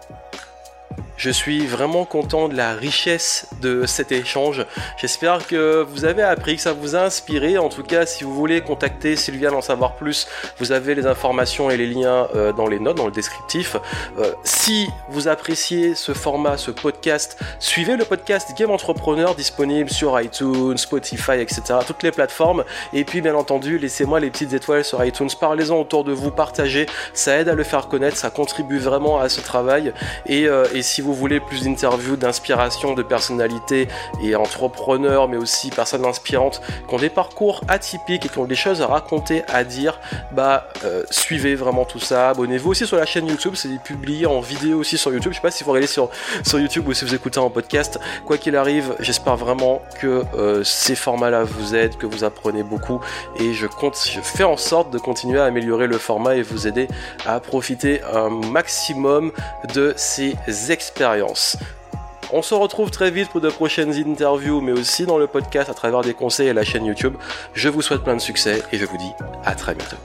[1.17, 4.65] Je suis vraiment content de la richesse de cet échange.
[4.97, 7.57] J'espère que vous avez appris, que ça vous a inspiré.
[7.57, 10.27] En tout cas, si vous voulez contacter Sylviane en savoir plus,
[10.59, 13.77] vous avez les informations et les liens euh, dans les notes, dans le descriptif.
[14.19, 20.19] Euh, si vous appréciez ce format, ce podcast, suivez le podcast Game Entrepreneur disponible sur
[20.19, 21.61] iTunes, Spotify, etc.
[21.87, 22.65] Toutes les plateformes.
[22.91, 25.29] Et puis, bien entendu, laissez-moi les petites étoiles sur iTunes.
[25.39, 26.87] Parlez-en autour de vous, partagez.
[27.13, 29.93] Ça aide à le faire connaître, ça contribue vraiment à ce travail.
[30.25, 33.87] Et, euh, et si vous voulez plus d'interviews, d'inspiration, de personnalités
[34.23, 38.55] et entrepreneurs, mais aussi personnes inspirantes qui ont des parcours atypiques et qui ont des
[38.55, 39.99] choses à raconter, à dire,
[40.31, 42.29] bah euh, suivez vraiment tout ça.
[42.29, 45.31] Abonnez-vous aussi sur la chaîne YouTube, c'est publié en vidéo aussi sur YouTube.
[45.31, 46.09] Je sais pas si vous regardez sur,
[46.43, 47.99] sur YouTube ou si vous écoutez en podcast.
[48.25, 52.99] Quoi qu'il arrive, j'espère vraiment que euh, ces formats-là vous aident, que vous apprenez beaucoup
[53.39, 56.67] et je compte, je fais en sorte de continuer à améliorer le format et vous
[56.67, 56.87] aider
[57.27, 59.31] à profiter un maximum
[59.75, 60.35] de ces
[60.71, 60.94] expériences
[62.31, 65.73] on se retrouve très vite pour de prochaines interviews, mais aussi dans le podcast à
[65.73, 67.15] travers des conseils et la chaîne YouTube.
[67.53, 69.11] Je vous souhaite plein de succès et je vous dis
[69.43, 69.97] à très bientôt.